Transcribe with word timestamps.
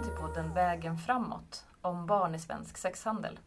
Välkommen 0.00 0.18
till 0.18 0.26
podden 0.26 0.54
Vägen 0.54 0.98
framåt 0.98 1.66
om 1.80 2.06
barn 2.06 2.34
i 2.34 2.38
svensk 2.38 2.76
sexhandel. 2.76 3.38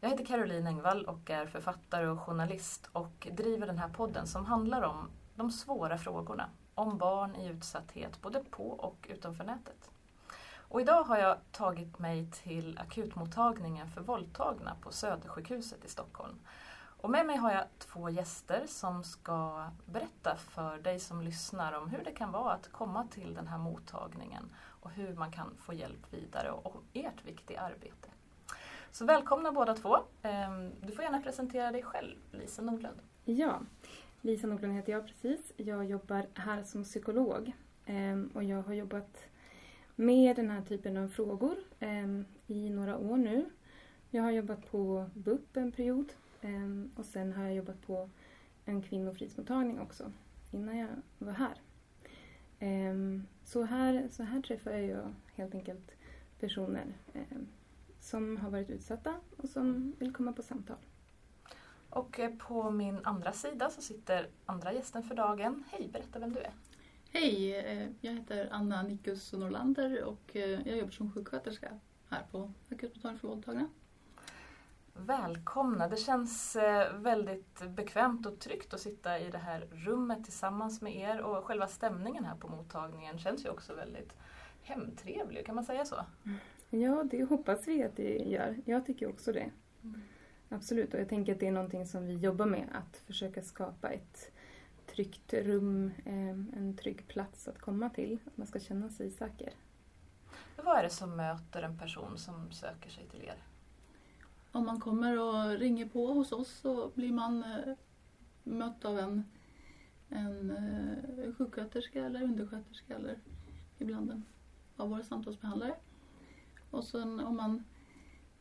Jag 0.00 0.10
heter 0.10 0.24
Caroline 0.24 0.66
Engvall 0.66 1.04
och 1.04 1.30
är 1.30 1.46
författare 1.46 2.06
och 2.06 2.20
journalist 2.20 2.88
och 2.92 3.28
driver 3.32 3.66
den 3.66 3.78
här 3.78 3.88
podden 3.88 4.26
som 4.26 4.46
handlar 4.46 4.82
om 4.82 5.10
de 5.34 5.50
svåra 5.50 5.98
frågorna 5.98 6.48
om 6.74 6.98
barn 6.98 7.36
i 7.36 7.48
utsatthet 7.48 8.22
både 8.22 8.44
på 8.50 8.70
och 8.70 9.06
utanför 9.10 9.44
nätet. 9.44 9.90
Och 10.68 10.80
idag 10.80 11.02
har 11.02 11.18
jag 11.18 11.36
tagit 11.52 11.98
mig 11.98 12.30
till 12.30 12.78
akutmottagningen 12.78 13.90
för 13.90 14.00
våldtagna 14.00 14.76
på 14.80 14.92
Södersjukhuset 14.92 15.84
i 15.84 15.88
Stockholm. 15.88 16.38
Och 17.04 17.10
med 17.10 17.26
mig 17.26 17.36
har 17.36 17.52
jag 17.52 17.64
två 17.78 18.10
gäster 18.10 18.62
som 18.66 19.04
ska 19.04 19.66
berätta 19.86 20.36
för 20.36 20.78
dig 20.78 20.98
som 21.00 21.22
lyssnar 21.22 21.72
om 21.72 21.88
hur 21.88 22.04
det 22.04 22.10
kan 22.10 22.32
vara 22.32 22.52
att 22.52 22.72
komma 22.72 23.06
till 23.10 23.34
den 23.34 23.46
här 23.46 23.58
mottagningen 23.58 24.52
och 24.80 24.90
hur 24.90 25.14
man 25.14 25.32
kan 25.32 25.56
få 25.58 25.72
hjälp 25.72 26.12
vidare 26.12 26.50
och 26.50 26.82
ert 26.92 27.24
viktiga 27.24 27.60
arbete. 27.60 28.08
Så 28.90 29.04
välkomna 29.04 29.52
båda 29.52 29.74
två. 29.74 29.96
Ehm, 30.22 30.72
du 30.80 30.92
får 30.92 31.04
gärna 31.04 31.20
presentera 31.20 31.72
dig 31.72 31.82
själv, 31.82 32.16
Lisa 32.30 32.62
Nordlund. 32.62 32.98
Ja, 33.24 33.60
Lisa 34.20 34.46
Nordlund 34.46 34.74
heter 34.74 34.92
jag 34.92 35.06
precis. 35.06 35.52
Jag 35.56 35.84
jobbar 35.84 36.26
här 36.34 36.62
som 36.62 36.84
psykolog 36.84 37.52
ehm, 37.86 38.30
och 38.34 38.44
jag 38.44 38.62
har 38.62 38.74
jobbat 38.74 39.24
med 39.94 40.36
den 40.36 40.50
här 40.50 40.62
typen 40.62 40.96
av 40.96 41.08
frågor 41.08 41.56
ehm, 41.80 42.24
i 42.46 42.70
några 42.70 42.96
år 42.96 43.16
nu. 43.16 43.50
Jag 44.10 44.22
har 44.22 44.30
jobbat 44.30 44.70
på 44.70 45.10
BUP 45.14 45.56
en 45.56 45.72
period 45.72 46.12
och 46.96 47.04
sen 47.04 47.32
har 47.32 47.44
jag 47.44 47.54
jobbat 47.54 47.86
på 47.86 48.10
en 48.64 48.82
kvinnofridsmottagning 48.82 49.80
också 49.80 50.12
innan 50.50 50.78
jag 50.78 50.88
var 51.18 51.32
här. 51.32 51.60
Så 53.44 53.62
här, 53.62 54.08
så 54.10 54.22
här 54.22 54.42
träffar 54.42 54.70
jag 54.70 55.14
helt 55.34 55.54
enkelt 55.54 55.90
personer 56.40 56.94
som 58.00 58.36
har 58.36 58.50
varit 58.50 58.70
utsatta 58.70 59.14
och 59.36 59.48
som 59.48 59.96
vill 59.98 60.12
komma 60.12 60.32
på 60.32 60.42
samtal. 60.42 60.76
Och 61.94 62.20
eh, 62.20 62.30
på 62.34 62.70
min 62.70 63.00
andra 63.04 63.32
sida 63.32 63.70
så 63.70 63.82
sitter 63.82 64.28
andra 64.46 64.72
gästen 64.72 65.02
för 65.02 65.14
dagen. 65.14 65.64
Hej, 65.70 65.88
berätta 65.92 66.18
vem 66.18 66.32
du 66.32 66.40
är. 66.40 66.52
Hej, 67.10 67.56
eh, 67.56 67.88
jag 68.00 68.12
heter 68.12 68.48
Anna 68.50 68.82
Nikus 68.82 69.32
Norlander 69.32 70.04
och 70.04 70.36
eh, 70.36 70.68
jag 70.68 70.78
jobbar 70.78 70.90
som 70.90 71.12
sjuksköterska 71.12 71.80
här 72.08 72.22
på 72.30 72.52
akutmottagningen 72.70 73.18
för 73.18 73.28
våldtagna. 73.28 73.68
Välkomna! 74.96 75.88
Det 75.88 75.96
känns 75.96 76.56
väldigt 76.94 77.62
bekvämt 77.68 78.26
och 78.26 78.38
tryggt 78.40 78.74
att 78.74 78.80
sitta 78.80 79.18
i 79.18 79.30
det 79.30 79.38
här 79.38 79.66
rummet 79.72 80.24
tillsammans 80.24 80.82
med 80.82 80.96
er 80.96 81.20
och 81.20 81.44
själva 81.44 81.66
stämningen 81.66 82.24
här 82.24 82.36
på 82.36 82.48
mottagningen 82.48 83.18
känns 83.18 83.44
ju 83.44 83.48
också 83.48 83.74
väldigt 83.74 84.12
hemtrevlig, 84.62 85.46
kan 85.46 85.54
man 85.54 85.64
säga 85.64 85.84
så? 85.84 85.96
Ja, 86.70 87.04
det 87.10 87.24
hoppas 87.24 87.68
vi 87.68 87.82
att 87.82 87.96
det 87.96 88.18
gör. 88.18 88.56
Jag 88.64 88.86
tycker 88.86 89.08
också 89.08 89.32
det. 89.32 89.50
Mm. 89.82 90.00
Absolut, 90.48 90.94
och 90.94 91.00
jag 91.00 91.08
tänker 91.08 91.32
att 91.32 91.40
det 91.40 91.46
är 91.46 91.52
någonting 91.52 91.86
som 91.86 92.06
vi 92.06 92.14
jobbar 92.14 92.46
med, 92.46 92.68
att 92.72 92.96
försöka 92.96 93.42
skapa 93.42 93.88
ett 93.88 94.32
tryggt 94.86 95.34
rum, 95.34 95.92
en 96.04 96.76
trygg 96.82 97.08
plats 97.08 97.48
att 97.48 97.58
komma 97.58 97.90
till, 97.90 98.18
att 98.26 98.36
man 98.36 98.46
ska 98.46 98.58
känna 98.60 98.88
sig 98.88 99.10
säker. 99.10 99.52
Vad 100.56 100.78
är 100.78 100.82
det 100.82 100.90
som 100.90 101.16
möter 101.16 101.62
en 101.62 101.78
person 101.78 102.18
som 102.18 102.52
söker 102.52 102.90
sig 102.90 103.08
till 103.08 103.24
er? 103.24 103.36
Om 104.54 104.66
man 104.66 104.80
kommer 104.80 105.20
och 105.20 105.58
ringer 105.58 105.88
på 105.88 106.12
hos 106.12 106.32
oss 106.32 106.48
så 106.48 106.90
blir 106.94 107.12
man 107.12 107.42
eh, 107.42 107.74
mött 108.44 108.84
av 108.84 108.98
en, 108.98 109.24
en 110.08 110.50
eh, 110.50 111.34
sjuksköterska 111.34 112.04
eller 112.04 112.22
undersköterska 112.22 112.96
eller 112.96 113.18
ibland 113.78 114.10
en 114.10 114.24
av 114.76 114.88
våra 114.88 115.02
samtalsbehandlare. 115.02 115.74
Och 116.70 116.84
sen 116.84 117.20
om 117.20 117.36
man 117.36 117.64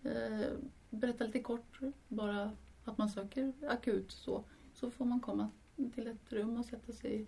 eh, 0.03 0.52
berättar 0.90 1.25
lite 1.25 1.40
kort, 1.40 1.79
bara 2.07 2.52
att 2.84 2.97
man 2.97 3.09
söker 3.09 3.53
akut 3.68 4.12
så, 4.12 4.44
så 4.73 4.91
får 4.91 5.06
man 5.06 5.19
komma 5.19 5.50
till 5.94 6.07
ett 6.07 6.34
rum 6.34 6.57
och 6.57 6.66
sätta 6.66 6.94
sig 6.94 7.28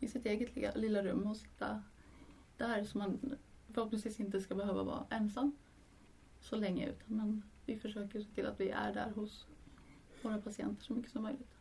i 0.00 0.08
sitt 0.08 0.26
eget 0.26 0.76
lilla 0.76 1.02
rum 1.02 1.26
och 1.26 1.36
sitta 1.36 1.82
där 2.56 2.84
så 2.84 2.98
man 2.98 3.36
förhoppningsvis 3.68 4.20
inte 4.20 4.40
ska 4.40 4.54
behöva 4.54 4.82
vara 4.82 5.06
ensam 5.10 5.56
så 6.40 6.56
länge 6.56 6.88
utan 6.88 7.16
man, 7.16 7.42
vi 7.66 7.78
försöker 7.78 8.20
se 8.20 8.30
till 8.34 8.46
att 8.46 8.60
vi 8.60 8.70
är 8.70 8.92
där 8.92 9.10
hos 9.10 9.46
våra 10.22 10.38
patienter 10.38 10.84
så 10.84 10.92
mycket 10.92 11.12
som 11.12 11.22
möjligt. 11.22 11.56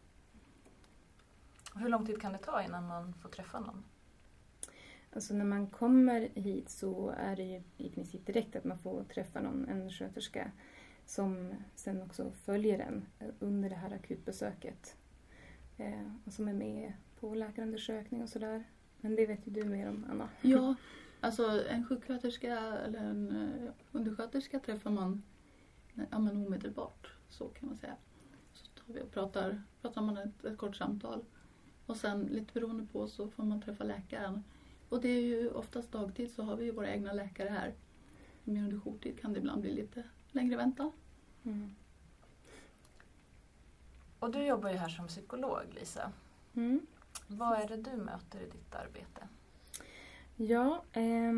hur 1.75 1.89
lång 1.89 2.05
tid 2.05 2.21
kan 2.21 2.33
det 2.33 2.37
ta 2.37 2.63
innan 2.63 2.87
man 2.87 3.13
får 3.13 3.29
träffa 3.29 3.59
någon? 3.59 3.83
Alltså 5.13 5.33
när 5.33 5.45
man 5.45 5.67
kommer 5.67 6.29
hit 6.33 6.69
så 6.69 7.09
är 7.17 7.35
det 7.35 7.43
ju 7.43 7.63
i 7.77 7.89
princip 7.89 8.25
direkt 8.25 8.55
att 8.55 8.63
man 8.63 8.79
får 8.79 9.03
träffa 9.03 9.41
någon, 9.41 9.67
en 9.69 9.89
sköterska 9.91 10.51
som 11.05 11.53
sen 11.75 12.01
också 12.01 12.31
följer 12.31 12.79
en 12.79 13.05
under 13.39 13.69
det 13.69 13.75
här 13.75 13.93
akutbesöket. 13.93 14.97
Eh, 15.77 16.11
och 16.25 16.33
som 16.33 16.47
är 16.47 16.53
med 16.53 16.93
på 17.19 17.35
läkarundersökning 17.35 18.23
och 18.23 18.29
sådär. 18.29 18.63
Men 19.01 19.15
det 19.15 19.25
vet 19.25 19.47
ju 19.47 19.51
du 19.51 19.63
mer 19.63 19.89
om, 19.89 20.05
Anna. 20.09 20.29
Ja, 20.41 20.75
alltså 21.19 21.67
en 21.69 21.85
sjuksköterska 21.85 22.59
eller 22.59 22.99
en 22.99 23.29
uh, 23.31 23.71
undersköterska 23.91 24.59
träffar 24.59 24.91
man 24.91 25.23
ja, 26.11 26.19
men 26.19 26.45
omedelbart, 26.45 27.07
så 27.29 27.47
kan 27.47 27.69
man 27.69 27.77
säga. 27.77 27.95
Så 28.53 28.65
tar 28.65 28.93
vi 28.93 29.01
och 29.01 29.11
pratar, 29.11 29.63
pratar 29.81 30.01
man 30.01 30.17
ett, 30.17 30.45
ett 30.45 30.57
kort 30.57 30.75
samtal. 30.75 31.25
Och 31.85 31.97
sen 31.97 32.23
lite 32.23 32.53
beroende 32.53 32.85
på 32.91 33.07
så 33.07 33.27
får 33.27 33.43
man 33.43 33.61
träffa 33.61 33.83
läkaren 33.83 34.43
och 34.89 35.01
det 35.01 35.09
är 35.09 35.21
ju 35.21 35.49
oftast 35.49 35.91
dagtid 35.91 36.31
så 36.31 36.43
har 36.43 36.55
vi 36.55 36.65
ju 36.65 36.71
våra 36.71 36.89
egna 36.89 37.13
läkare 37.13 37.49
här. 37.49 37.73
Men 38.43 38.57
under 38.57 38.77
jourtid 38.77 39.19
kan 39.19 39.33
det 39.33 39.39
ibland 39.39 39.61
bli 39.61 39.73
lite 39.73 40.03
längre 40.31 40.57
väntan. 40.57 40.91
Mm. 41.43 41.75
Och 44.19 44.31
du 44.31 44.45
jobbar 44.45 44.69
ju 44.69 44.75
här 44.75 44.89
som 44.89 45.07
psykolog 45.07 45.61
Lisa. 45.71 46.11
Mm. 46.53 46.85
Vad 47.27 47.59
är 47.59 47.67
det 47.67 47.77
du 47.77 47.97
möter 47.97 48.39
i 48.39 48.45
ditt 48.45 48.75
arbete? 48.75 49.27
Ja, 50.35 50.83
eh, 50.93 51.33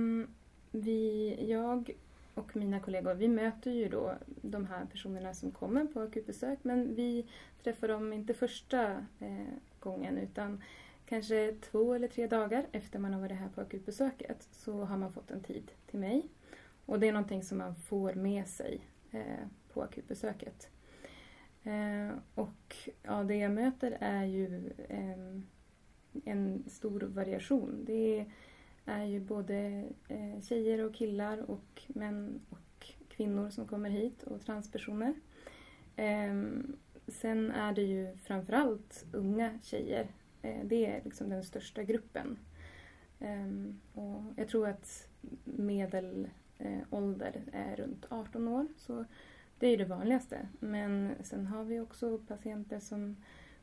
vi, 0.72 1.36
jag 1.50 1.92
och 2.38 2.56
mina 2.56 2.80
kollegor, 2.80 3.14
vi 3.14 3.28
möter 3.28 3.72
ju 3.72 3.90
då 3.90 4.16
de 4.42 4.66
här 4.66 4.86
personerna 4.86 5.34
som 5.34 5.52
kommer 5.52 5.86
på 5.86 6.02
akutbesök 6.02 6.60
men 6.62 6.96
vi 6.96 7.30
träffar 7.64 7.88
dem 7.88 8.14
inte 8.14 8.34
första 8.34 8.92
eh, 9.20 9.54
gången 9.80 10.18
utan 10.18 10.64
kanske 11.06 11.56
två 11.62 11.94
eller 11.94 12.08
tre 12.08 12.28
dagar 12.28 12.66
efter 12.72 13.00
man 13.00 13.14
har 13.14 13.22
varit 13.22 13.38
här 13.38 13.50
på 13.50 13.62
akutbesöket 13.62 14.48
så 14.52 14.84
har 14.84 14.98
man 14.98 15.14
fått 15.14 15.32
en 15.32 15.44
tid 15.44 15.72
till 15.86 16.00
mig. 16.00 16.28
Och 16.86 17.00
det 17.00 17.08
är 17.08 17.14
någonting 17.14 17.44
som 17.44 17.58
man 17.58 17.76
får 17.76 18.14
med 18.14 18.48
sig 18.48 18.82
eh, 19.12 19.48
på 19.74 19.84
akutbesöket. 19.84 20.70
Eh, 21.64 22.18
och 22.36 22.76
ja, 23.04 23.24
det 23.24 23.36
jag 23.36 23.52
möter 23.52 23.98
är 24.00 24.26
ju 24.26 24.72
eh, 24.90 25.42
en 26.26 26.64
stor 26.68 27.00
variation. 27.00 27.84
Det 27.86 28.20
är 28.20 28.26
är 28.88 29.06
ju 29.06 29.20
både 29.20 29.84
eh, 30.08 30.42
tjejer 30.42 30.86
och 30.86 30.96
killar 30.96 31.52
och 31.52 31.82
män 31.88 32.40
och 32.50 32.94
kvinnor 33.10 33.50
som 33.50 33.68
kommer 33.68 33.90
hit 33.90 34.24
och 34.24 34.46
transpersoner. 34.46 35.14
Ehm, 35.96 36.76
sen 37.08 37.52
är 37.52 37.74
det 37.74 37.82
ju 37.82 38.18
framförallt 38.18 39.06
unga 39.14 39.60
tjejer 39.64 40.08
Eh, 40.48 40.66
det 40.66 40.86
är 40.86 41.02
liksom 41.04 41.30
den 41.30 41.44
största 41.44 41.84
gruppen. 41.84 42.40
Ehm, 43.20 43.80
och 43.94 44.24
jag 44.36 44.48
tror 44.48 44.68
att 44.68 45.10
medelålder 45.44 46.32
eh, 47.52 47.72
är 47.72 47.76
runt 47.76 48.06
18 48.10 48.48
år. 48.48 48.68
Så 48.78 49.06
det 49.60 49.68
är 49.68 49.78
det 49.78 49.86
vanligaste. 49.86 50.48
Men 50.60 51.12
sen 51.22 51.48
har 51.48 51.64
vi 51.64 51.80
också 51.80 52.18
patienter 52.18 52.80
som 52.80 53.16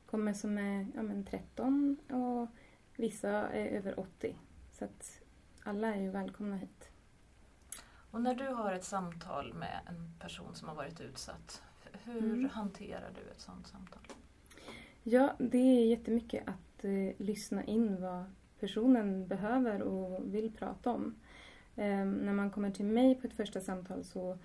kommer 0.07 0.33
som 0.33 0.59
är 0.59 0.87
ja, 0.95 1.03
men 1.03 1.25
13 1.25 1.97
och 2.11 2.49
vissa 2.97 3.31
är 3.31 3.67
över 3.67 4.01
80. 4.01 4.37
Så 4.79 4.85
att 4.85 5.21
alla 5.65 5.95
är 5.95 6.01
ju 6.01 6.11
välkomna 6.11 6.57
hit. 6.57 6.91
Och 8.11 8.21
när 8.21 8.35
du 8.35 8.47
har 8.47 8.73
ett 8.73 8.85
samtal 8.85 9.55
med 9.55 9.81
en 9.87 10.13
person 10.19 10.55
som 10.55 10.69
har 10.69 10.75
varit 10.75 11.01
utsatt, 11.01 11.63
hur 12.05 12.25
mm. 12.25 12.49
hanterar 12.49 13.11
du 13.15 13.31
ett 13.31 13.41
sådant 13.41 13.67
samtal? 13.67 14.03
Ja, 15.03 15.35
det 15.39 15.59
är 15.59 15.87
jättemycket 15.87 16.49
att 16.49 16.85
eh, 16.85 17.13
lyssna 17.19 17.65
in 17.65 18.01
vad 18.01 18.25
personen 18.61 19.27
behöver 19.27 19.83
och 19.83 20.35
vill 20.35 20.53
prata 20.53 20.91
om. 20.91 21.15
Eh, 21.77 22.05
när 22.05 22.33
man 22.33 22.51
kommer 22.51 22.71
till 22.71 22.85
mig 22.85 23.15
på 23.15 23.27
ett 23.27 23.37
första 23.37 23.61
samtal 23.61 24.05
så 24.05 24.39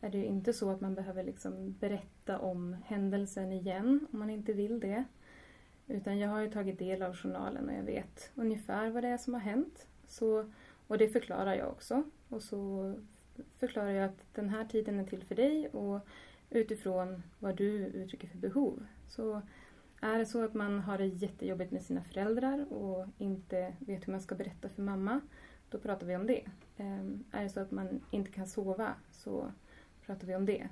är 0.00 0.10
det 0.10 0.24
inte 0.24 0.52
så 0.52 0.70
att 0.70 0.80
man 0.80 0.94
behöver 0.94 1.24
liksom 1.24 1.72
berätta 1.72 2.38
om 2.38 2.76
händelsen 2.84 3.52
igen 3.52 4.06
om 4.12 4.18
man 4.18 4.30
inte 4.30 4.52
vill 4.52 4.80
det. 4.80 5.04
Utan 5.90 6.18
jag 6.18 6.28
har 6.28 6.40
ju 6.40 6.50
tagit 6.50 6.78
del 6.78 7.02
av 7.02 7.16
journalen 7.16 7.68
och 7.68 7.74
jag 7.74 7.82
vet 7.82 8.30
ungefär 8.34 8.90
vad 8.90 9.04
det 9.04 9.08
är 9.08 9.18
som 9.18 9.34
har 9.34 9.40
hänt. 9.40 9.86
Så, 10.06 10.50
och 10.86 10.98
det 10.98 11.08
förklarar 11.08 11.54
jag 11.54 11.68
också. 11.68 12.02
Och 12.28 12.42
så 12.42 12.94
förklarar 13.58 13.90
jag 13.90 14.04
att 14.04 14.24
den 14.34 14.48
här 14.48 14.64
tiden 14.64 15.00
är 15.00 15.04
till 15.04 15.24
för 15.24 15.34
dig 15.34 15.68
och 15.68 16.00
utifrån 16.50 17.22
vad 17.38 17.56
du 17.56 17.70
uttrycker 17.86 18.28
för 18.28 18.38
behov. 18.38 18.86
Så 19.08 19.42
är 20.00 20.18
det 20.18 20.26
så 20.26 20.44
att 20.44 20.54
man 20.54 20.80
har 20.80 20.98
det 20.98 21.06
jättejobbigt 21.06 21.72
med 21.72 21.82
sina 21.82 22.02
föräldrar 22.02 22.72
och 22.72 23.06
inte 23.18 23.74
vet 23.78 24.08
hur 24.08 24.12
man 24.12 24.20
ska 24.20 24.34
berätta 24.34 24.68
för 24.68 24.82
mamma, 24.82 25.20
då 25.70 25.78
pratar 25.78 26.06
vi 26.06 26.16
om 26.16 26.26
det. 26.26 26.44
Ehm, 26.76 27.24
är 27.30 27.42
det 27.42 27.48
så 27.48 27.60
att 27.60 27.70
man 27.70 28.00
inte 28.10 28.30
kan 28.30 28.46
sova 28.46 28.94
så 29.10 29.52
pratar 30.06 30.26
vi 30.26 30.34
om 30.36 30.46
det. 30.46 30.68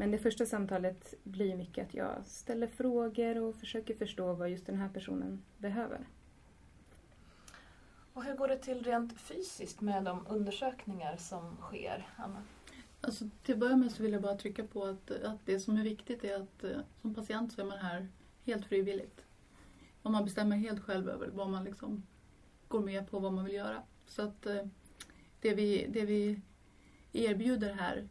Men 0.00 0.10
det 0.10 0.18
första 0.18 0.46
samtalet 0.46 1.14
blir 1.24 1.56
mycket 1.56 1.86
att 1.86 1.94
jag 1.94 2.26
ställer 2.26 2.66
frågor 2.66 3.38
och 3.38 3.56
försöker 3.56 3.94
förstå 3.94 4.32
vad 4.32 4.50
just 4.50 4.66
den 4.66 4.76
här 4.76 4.88
personen 4.88 5.42
behöver. 5.56 6.08
Och 8.12 8.24
hur 8.24 8.36
går 8.36 8.48
det 8.48 8.58
till 8.58 8.84
rent 8.84 9.20
fysiskt 9.20 9.80
med 9.80 10.04
de 10.04 10.26
undersökningar 10.28 11.16
som 11.16 11.56
sker, 11.56 12.08
Anna? 12.16 12.42
Alltså, 13.00 13.28
till 13.42 13.54
att 13.54 13.60
börja 13.60 13.76
med 13.76 13.92
så 13.92 14.02
vill 14.02 14.12
jag 14.12 14.22
bara 14.22 14.36
trycka 14.38 14.64
på 14.64 14.84
att, 14.84 15.10
att 15.10 15.46
det 15.46 15.60
som 15.60 15.76
är 15.76 15.82
viktigt 15.82 16.24
är 16.24 16.36
att 16.36 16.64
eh, 16.64 16.80
som 17.00 17.14
patient 17.14 17.52
så 17.52 17.60
är 17.60 17.64
man 17.64 17.78
här 17.78 18.08
helt 18.44 18.66
frivilligt. 18.66 19.24
Och 20.02 20.10
man 20.10 20.24
bestämmer 20.24 20.56
helt 20.56 20.80
själv 20.80 21.08
över 21.08 21.28
vad 21.28 21.50
man 21.50 21.64
liksom 21.64 22.02
går 22.68 22.80
med 22.80 23.10
på, 23.10 23.18
vad 23.18 23.32
man 23.32 23.44
vill 23.44 23.54
göra. 23.54 23.82
Så 24.06 24.22
att 24.22 24.46
eh, 24.46 24.66
det 25.40 25.54
vi, 25.54 25.86
det 25.88 26.04
vi 26.04 26.40
erbjuder 27.12 27.72
här 27.72 28.08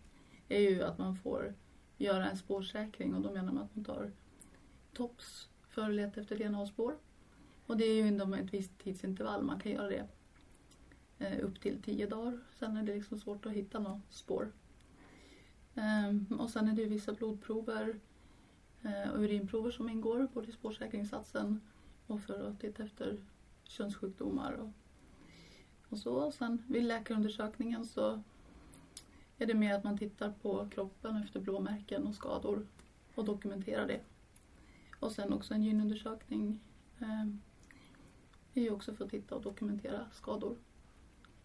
är 0.49 0.59
ju 0.59 0.83
att 0.83 0.97
man 0.97 1.15
får 1.15 1.53
göra 1.97 2.29
en 2.29 2.37
spårsäkring 2.37 3.15
och 3.15 3.21
då 3.21 3.31
menar 3.33 3.53
man 3.53 3.63
att 3.63 3.75
man 3.75 3.85
tar 3.85 4.11
TOPS 4.93 5.49
för 5.69 5.81
att 5.81 5.95
leta 5.95 6.21
efter 6.21 6.37
DNA-spår. 6.37 6.97
Och 7.65 7.77
det 7.77 7.85
är 7.85 7.93
ju 7.95 8.07
inom 8.07 8.33
ett 8.33 8.53
visst 8.53 8.77
tidsintervall 8.77 9.43
man 9.43 9.59
kan 9.59 9.71
göra 9.71 9.89
det. 9.89 10.07
Eh, 11.19 11.45
upp 11.45 11.61
till 11.61 11.81
tio 11.81 12.07
dagar. 12.07 12.39
Sen 12.59 12.77
är 12.77 12.83
det 12.83 12.93
liksom 12.93 13.19
svårt 13.19 13.45
att 13.45 13.51
hitta 13.51 13.79
något 13.79 14.01
spår. 14.09 14.51
Eh, 15.75 16.39
och 16.39 16.49
sen 16.49 16.67
är 16.67 16.73
det 16.73 16.81
ju 16.81 16.89
vissa 16.89 17.13
blodprover 17.13 17.99
eh, 18.83 19.09
och 19.09 19.19
urinprover 19.19 19.71
som 19.71 19.89
ingår 19.89 20.27
både 20.33 20.47
i 20.47 20.51
spårsäkringssatsen 20.51 21.61
och 22.07 22.21
för 22.21 22.49
att 22.49 22.59
titta 22.59 22.83
efter 22.83 23.17
könssjukdomar 23.63 24.53
och, 24.53 24.69
och 25.89 25.97
så. 25.97 26.13
Och 26.13 26.33
sen 26.33 26.63
vid 26.67 26.83
läkarundersökningen 26.83 27.85
så 27.85 28.23
är 29.37 29.45
det 29.45 29.53
mer 29.53 29.73
att 29.73 29.83
man 29.83 29.97
tittar 29.97 30.33
på 30.41 30.69
kroppen 30.69 31.23
efter 31.23 31.39
blåmärken 31.39 32.07
och 32.07 32.15
skador 32.15 32.67
och 33.15 33.25
dokumenterar 33.25 33.87
det. 33.87 33.99
Och 34.99 35.11
sen 35.11 35.33
också 35.33 35.53
en 35.53 35.63
gynundersökning 35.63 36.59
eh, 36.99 37.27
är 38.53 38.61
ju 38.61 38.71
också 38.71 38.93
för 38.93 39.05
att 39.05 39.11
titta 39.11 39.35
och 39.35 39.41
dokumentera 39.41 40.07
skador 40.13 40.57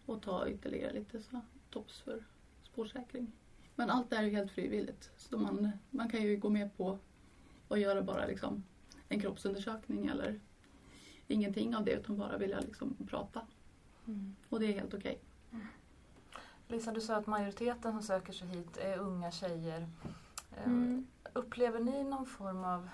och 0.06 0.22
ta 0.22 0.48
ytterligare 0.48 0.92
lite 0.92 1.22
så, 1.22 1.40
tops 1.70 2.00
för 2.00 2.24
spårsäkring. 2.62 3.32
Men 3.74 3.90
allt 3.90 4.10
det 4.10 4.16
här 4.16 4.22
är 4.22 4.28
ju 4.28 4.36
helt 4.36 4.52
frivilligt 4.52 5.10
så 5.16 5.38
man, 5.38 5.72
man 5.90 6.08
kan 6.08 6.22
ju 6.22 6.36
gå 6.36 6.48
med 6.48 6.76
på 6.76 6.98
att 7.68 7.80
göra 7.80 8.02
bara 8.02 8.26
liksom 8.26 8.64
en 9.08 9.20
kroppsundersökning 9.20 10.06
eller 10.06 10.40
ingenting 11.28 11.76
av 11.76 11.84
det 11.84 11.92
utan 11.92 12.18
bara 12.18 12.38
vilja 12.38 12.60
liksom 12.60 12.96
prata. 13.08 13.46
Mm. 14.06 14.36
Och 14.48 14.60
det 14.60 14.66
är 14.66 14.72
helt 14.72 14.94
okej. 14.94 15.18
Lisa, 16.72 16.92
du 16.92 17.00
sa 17.00 17.16
att 17.16 17.26
majoriteten 17.26 17.92
som 17.92 18.02
söker 18.02 18.32
sig 18.32 18.48
hit 18.48 18.76
är 18.76 18.98
unga 18.98 19.30
tjejer. 19.30 19.88
Eh, 20.56 20.66
Mm. 20.66 21.06
Upplever 21.32 21.80
ni 21.80 22.04
någon 22.04 22.26
form 22.26 22.64
av 22.64 22.88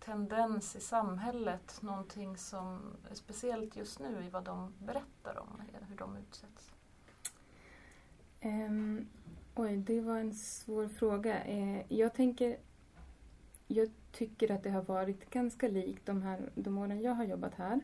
tendens 0.00 0.76
i 0.76 0.80
samhället, 0.80 1.82
någonting 1.82 2.36
som 2.36 2.96
är 3.10 3.14
speciellt 3.14 3.76
just 3.76 3.98
nu 4.00 4.24
i 4.26 4.30
vad 4.30 4.44
de 4.44 4.72
berättar 4.78 5.38
om, 5.38 5.62
hur 5.88 5.96
de 5.96 6.16
utsätts? 6.16 6.72
Ehm, 8.40 9.06
oj, 9.54 9.76
det 9.76 10.00
var 10.00 10.18
en 10.18 10.34
svår 10.34 10.88
fråga. 10.88 11.44
Eh, 11.44 11.82
jag 11.88 12.14
tänker... 12.14 12.56
Jag 13.66 13.90
tycker 14.12 14.50
att 14.50 14.62
det 14.62 14.70
har 14.70 14.82
varit 14.82 15.30
ganska 15.30 15.68
likt 15.68 16.06
de, 16.06 16.22
här, 16.22 16.50
de 16.54 16.78
åren 16.78 17.02
jag 17.02 17.12
har 17.14 17.24
jobbat 17.24 17.54
här. 17.54 17.80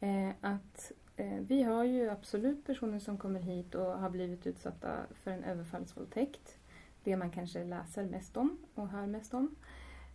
Eh, 0.00 0.30
att 0.40 0.92
Eh, 1.20 1.40
vi 1.40 1.62
har 1.62 1.84
ju 1.84 2.10
absolut 2.10 2.66
personer 2.66 2.98
som 2.98 3.18
kommer 3.18 3.40
hit 3.40 3.74
och 3.74 3.98
har 3.98 4.10
blivit 4.10 4.46
utsatta 4.46 4.96
för 5.12 5.30
en 5.30 5.44
överfallsvåldtäkt. 5.44 6.58
Det 7.04 7.16
man 7.16 7.30
kanske 7.30 7.64
läser 7.64 8.04
mest 8.04 8.36
om 8.36 8.58
och 8.74 8.88
hör 8.88 9.06
mest 9.06 9.34
om. 9.34 9.54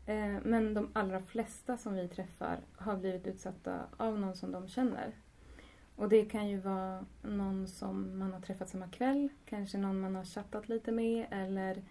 Eh, 0.06 0.36
men 0.44 0.74
de 0.74 0.90
allra 0.94 1.22
flesta 1.22 1.78
som 1.78 1.94
vi 1.94 2.08
träffar 2.08 2.60
har 2.76 2.98
blivit 2.98 3.28
utsatta 3.28 3.80
av 3.98 4.20
någon 4.20 4.36
som 4.36 4.52
de 4.52 4.68
känner. 4.68 5.16
Och 5.96 6.10
det 6.10 6.26
kan 6.26 6.50
ju 6.50 6.58
vara 6.58 7.06
någon 7.22 7.68
som 7.68 8.20
man 8.20 8.34
har 8.34 8.42
träffat 8.42 8.70
samma 8.70 8.88
kväll, 8.88 9.30
kanske 9.46 9.78
någon 9.78 10.00
man 10.00 10.16
har 10.16 10.26
chattat 10.26 10.70
lite 10.70 10.92
med 10.92 11.26
eller 11.32 11.84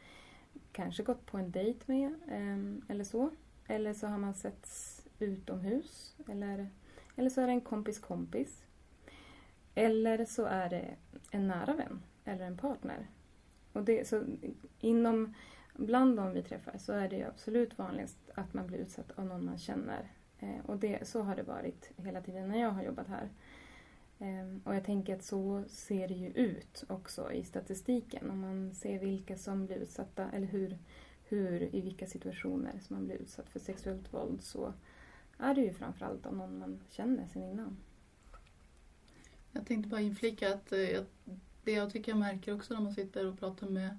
kanske 0.73 1.03
gått 1.03 1.27
på 1.27 1.39
en 1.39 1.51
dejt 1.51 1.85
med 1.87 2.15
ehm, 2.29 2.83
eller 2.89 3.05
så. 3.05 3.31
Eller 3.67 3.95
så 3.95 4.07
har 4.07 4.19
man 4.19 4.35
setts 4.35 5.03
utomhus 5.19 6.17
eller, 6.29 6.69
eller 7.17 7.31
så 7.31 7.41
är 7.41 7.47
det 7.47 7.53
en 7.53 7.61
kompis 7.61 7.99
kompis. 7.99 8.64
Eller 9.75 10.25
så 10.25 10.45
är 10.45 10.71
det 10.71 10.97
en 11.31 11.47
nära 11.47 11.75
vän 11.75 12.03
eller 12.25 12.45
en 12.47 12.57
partner. 12.57 13.07
Och 13.73 13.85
det, 13.85 14.09
så 14.09 14.25
inom, 14.81 15.35
bland 15.75 16.17
de 16.17 16.33
vi 16.33 16.43
träffar 16.43 16.79
så 16.79 16.93
är 16.93 17.09
det 17.09 17.17
ju 17.17 17.25
absolut 17.25 17.79
vanligast 17.79 18.19
att 18.35 18.55
man 18.55 18.67
blir 18.67 18.79
utsatt 18.79 19.11
av 19.17 19.25
någon 19.27 19.45
man 19.45 19.59
känner. 19.59 20.13
Eh, 20.39 20.67
och 20.67 20.79
det, 20.79 21.09
så 21.09 21.23
har 21.23 21.37
det 21.37 21.43
varit 21.43 21.91
hela 21.97 22.21
tiden 22.21 22.49
när 22.49 22.61
jag 22.61 22.71
har 22.71 22.83
jobbat 22.83 23.09
här. 23.09 23.29
Eh, 24.19 24.57
Och 24.65 24.75
jag 24.75 24.85
tänker 24.85 25.15
att 25.15 25.23
så 25.25 25.65
ser 25.69 26.09
det 26.09 26.15
ju 26.15 26.29
ut 26.29 26.85
också 26.89 27.33
i 27.33 27.45
statistiken. 27.45 28.31
Om 28.31 28.41
man 28.41 28.75
ser 28.75 28.99
vilka 28.99 29.37
som 29.37 29.67
blir 29.67 29.77
utsatta 29.77 30.31
eller 30.31 30.47
hur, 30.47 30.79
hur 31.29 31.75
i 31.75 31.81
vilka 31.81 32.07
situationer 32.07 32.79
som 32.81 32.97
man 32.97 33.07
blir 33.07 33.17
utsatt 33.17 33.49
för 33.51 33.61
sexuellt 33.61 34.13
våld 34.15 34.43
så 34.43 34.73
är 35.39 35.55
det 35.55 35.61
ju 35.61 35.73
framförallt 35.73 36.27
av 36.27 36.37
någon 36.37 36.59
man 36.59 36.81
känner 36.89 37.27
sedan 37.27 37.43
innan. 37.43 37.77
Jag 39.57 39.67
tänkte 39.67 39.89
bara 39.89 40.01
inflika 40.01 40.55
att 40.55 40.73
eh, 40.73 40.79
jag- 40.91 41.05
det 41.65 41.73
jag 41.73 41.91
tycker 41.93 42.13
jag 42.13 42.19
märker 42.19 42.55
också 42.55 42.75
när 42.75 42.81
man 42.81 42.95
sitter 42.95 43.27
och 43.27 43.39
pratar 43.39 43.67
med 43.67 43.99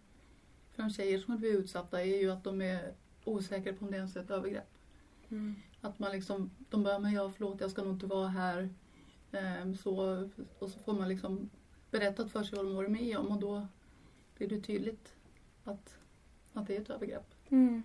för 0.71 0.89
tjejer 0.89 1.19
som 1.19 1.31
har 1.31 1.37
blivit 1.39 1.59
utsatta 1.59 2.01
är 2.01 2.21
ju 2.21 2.31
att 2.31 2.43
de 2.43 2.61
är 2.61 2.93
osäkra 3.23 3.73
på 3.73 3.85
om 3.85 3.91
det 3.91 3.97
ens 3.97 4.15
är 4.15 4.19
ett 4.21 4.31
övergrepp. 4.31 4.69
Att 5.81 5.99
man 5.99 6.11
liksom, 6.11 6.49
de 6.69 6.83
börjar 6.83 6.99
med 6.99 7.13
ja 7.13 7.31
förlåt 7.37 7.61
jag 7.61 7.71
ska 7.71 7.81
nog 7.83 7.93
inte 7.93 8.05
vara 8.05 8.27
här. 8.27 8.69
Ehm, 9.31 9.77
så, 9.77 9.99
och 10.59 10.69
så 10.69 10.79
får 10.79 10.93
man 10.93 11.09
liksom 11.09 11.49
berättat 11.91 12.31
för 12.31 12.43
sig 12.43 12.55
vad 12.57 12.65
de 12.65 12.75
varit 12.75 12.91
med 12.91 13.17
om 13.17 13.27
och 13.31 13.39
då 13.39 13.67
blir 14.37 14.47
det 14.49 14.61
tydligt 14.61 15.15
att, 15.63 15.97
att 16.53 16.67
det 16.67 16.77
är 16.77 16.81
ett 16.81 16.89
övergrepp. 16.89 17.33
Mm. 17.49 17.83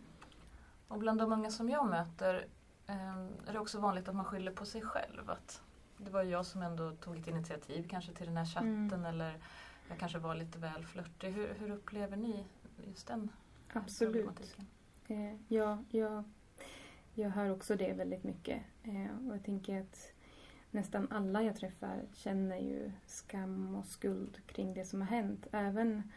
Och 0.88 0.98
bland 0.98 1.18
de 1.20 1.32
unga 1.32 1.50
som 1.50 1.68
jag 1.68 1.86
möter 1.90 2.46
eh, 2.86 3.16
är 3.46 3.52
det 3.52 3.58
också 3.58 3.78
vanligt 3.80 4.08
att 4.08 4.16
man 4.16 4.24
skyller 4.24 4.52
på 4.52 4.64
sig 4.66 4.82
själv. 4.82 5.30
Att 5.30 5.62
det 6.04 6.10
var 6.10 6.22
jag 6.22 6.46
som 6.46 6.62
ändå 6.62 6.90
tog 6.92 7.16
ett 7.18 7.28
initiativ 7.28 7.88
kanske 7.88 8.12
till 8.12 8.26
den 8.26 8.36
här 8.36 8.44
chatten 8.44 8.92
Mm. 8.92 9.04
eller 9.04 9.32
jag 9.88 9.98
kanske 9.98 10.18
var 10.18 10.34
lite 10.34 10.58
väl 10.58 10.84
flörtig. 10.84 11.28
Hur, 11.30 11.54
hur 11.54 11.70
upplever 11.70 12.16
ni 12.16 12.44
just 12.86 13.06
den 13.06 13.30
Absolut. 13.72 14.12
problematiken? 14.12 14.66
Eh, 15.08 15.34
ja, 15.48 15.84
jag, 15.88 16.24
jag 17.14 17.30
hör 17.30 17.50
också 17.50 17.76
det 17.76 17.92
väldigt 17.92 18.24
mycket. 18.24 18.62
Eh, 18.82 19.28
och 19.28 19.34
jag 19.34 19.44
tänker 19.44 19.80
att 19.80 20.12
nästan 20.70 21.08
alla 21.12 21.42
jag 21.42 21.56
träffar 21.56 22.02
känner 22.14 22.56
ju 22.56 22.92
skam 23.06 23.74
och 23.74 23.84
skuld 23.84 24.46
kring 24.46 24.74
det 24.74 24.84
som 24.84 25.00
har 25.00 25.08
hänt. 25.08 25.46
Även 25.52 26.10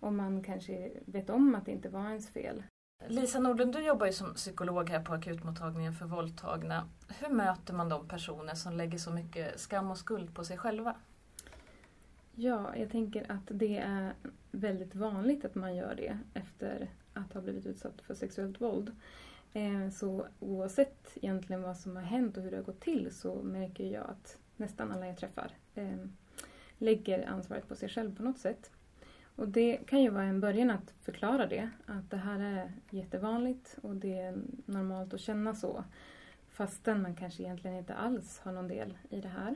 om 0.00 0.16
man 0.16 0.42
kanske 0.44 0.90
vet 1.06 1.30
om 1.30 1.54
att 1.54 1.64
det 1.66 1.72
inte 1.72 1.88
var 1.88 2.08
ens 2.08 2.30
fel. 2.30 2.62
Lisa 3.08 3.38
Nordlund, 3.38 3.72
du 3.72 3.86
jobbar 3.86 4.06
ju 4.06 4.12
som 4.12 4.34
psykolog 4.34 4.90
här 4.90 5.00
på 5.02 5.12
akutmottagningen 5.12 5.94
för 5.94 6.06
våldtagna. 6.06 6.88
Hur 7.08 7.28
möter 7.28 7.74
man 7.74 7.88
de 7.88 8.08
personer 8.08 8.54
som 8.54 8.72
lägger 8.76 8.98
så 8.98 9.10
mycket 9.10 9.60
skam 9.60 9.90
och 9.90 9.98
skuld 9.98 10.34
på 10.34 10.44
sig 10.44 10.58
själva? 10.58 10.96
Ja, 12.34 12.76
jag 12.76 12.90
tänker 12.90 13.32
att 13.32 13.42
det 13.50 13.78
är 13.78 14.12
väldigt 14.50 14.94
vanligt 14.94 15.44
att 15.44 15.54
man 15.54 15.76
gör 15.76 15.94
det 15.94 16.18
efter 16.34 16.90
att 17.14 17.32
ha 17.32 17.40
blivit 17.40 17.66
utsatt 17.66 18.00
för 18.02 18.14
sexuellt 18.14 18.60
våld. 18.60 18.96
Eh, 19.52 19.90
Så 19.90 20.26
oavsett 20.40 21.16
egentligen 21.16 21.62
vad 21.62 21.76
som 21.76 21.96
har 21.96 22.02
hänt 22.02 22.36
och 22.36 22.42
hur 22.42 22.50
det 22.50 22.56
har 22.56 22.64
gått 22.64 22.80
till 22.80 23.14
så 23.14 23.42
märker 23.42 23.84
jag 23.84 24.04
att 24.10 24.38
nästan 24.56 24.92
alla 24.92 25.06
jag 25.06 25.16
träffar 25.16 25.52
eh, 25.74 25.96
lägger 26.78 27.28
ansvaret 27.28 27.68
på 27.68 27.74
sig 27.74 27.88
själv 27.88 28.16
på 28.16 28.22
något 28.22 28.38
sätt. 28.38 28.70
Och 29.40 29.48
det 29.48 29.78
kan 29.86 30.02
ju 30.02 30.10
vara 30.10 30.24
en 30.24 30.40
början 30.40 30.70
att 30.70 30.90
förklara 30.90 31.46
det, 31.46 31.70
att 31.86 32.10
det 32.10 32.16
här 32.16 32.40
är 32.40 32.72
jättevanligt 32.90 33.78
och 33.82 33.96
det 33.96 34.18
är 34.18 34.38
normalt 34.66 35.14
att 35.14 35.20
känna 35.20 35.54
så. 35.54 35.84
Fastän 36.48 37.02
man 37.02 37.16
kanske 37.16 37.42
egentligen 37.42 37.76
inte 37.76 37.94
alls 37.94 38.38
har 38.38 38.52
någon 38.52 38.68
del 38.68 38.98
i 39.10 39.20
det 39.20 39.28
här. 39.28 39.54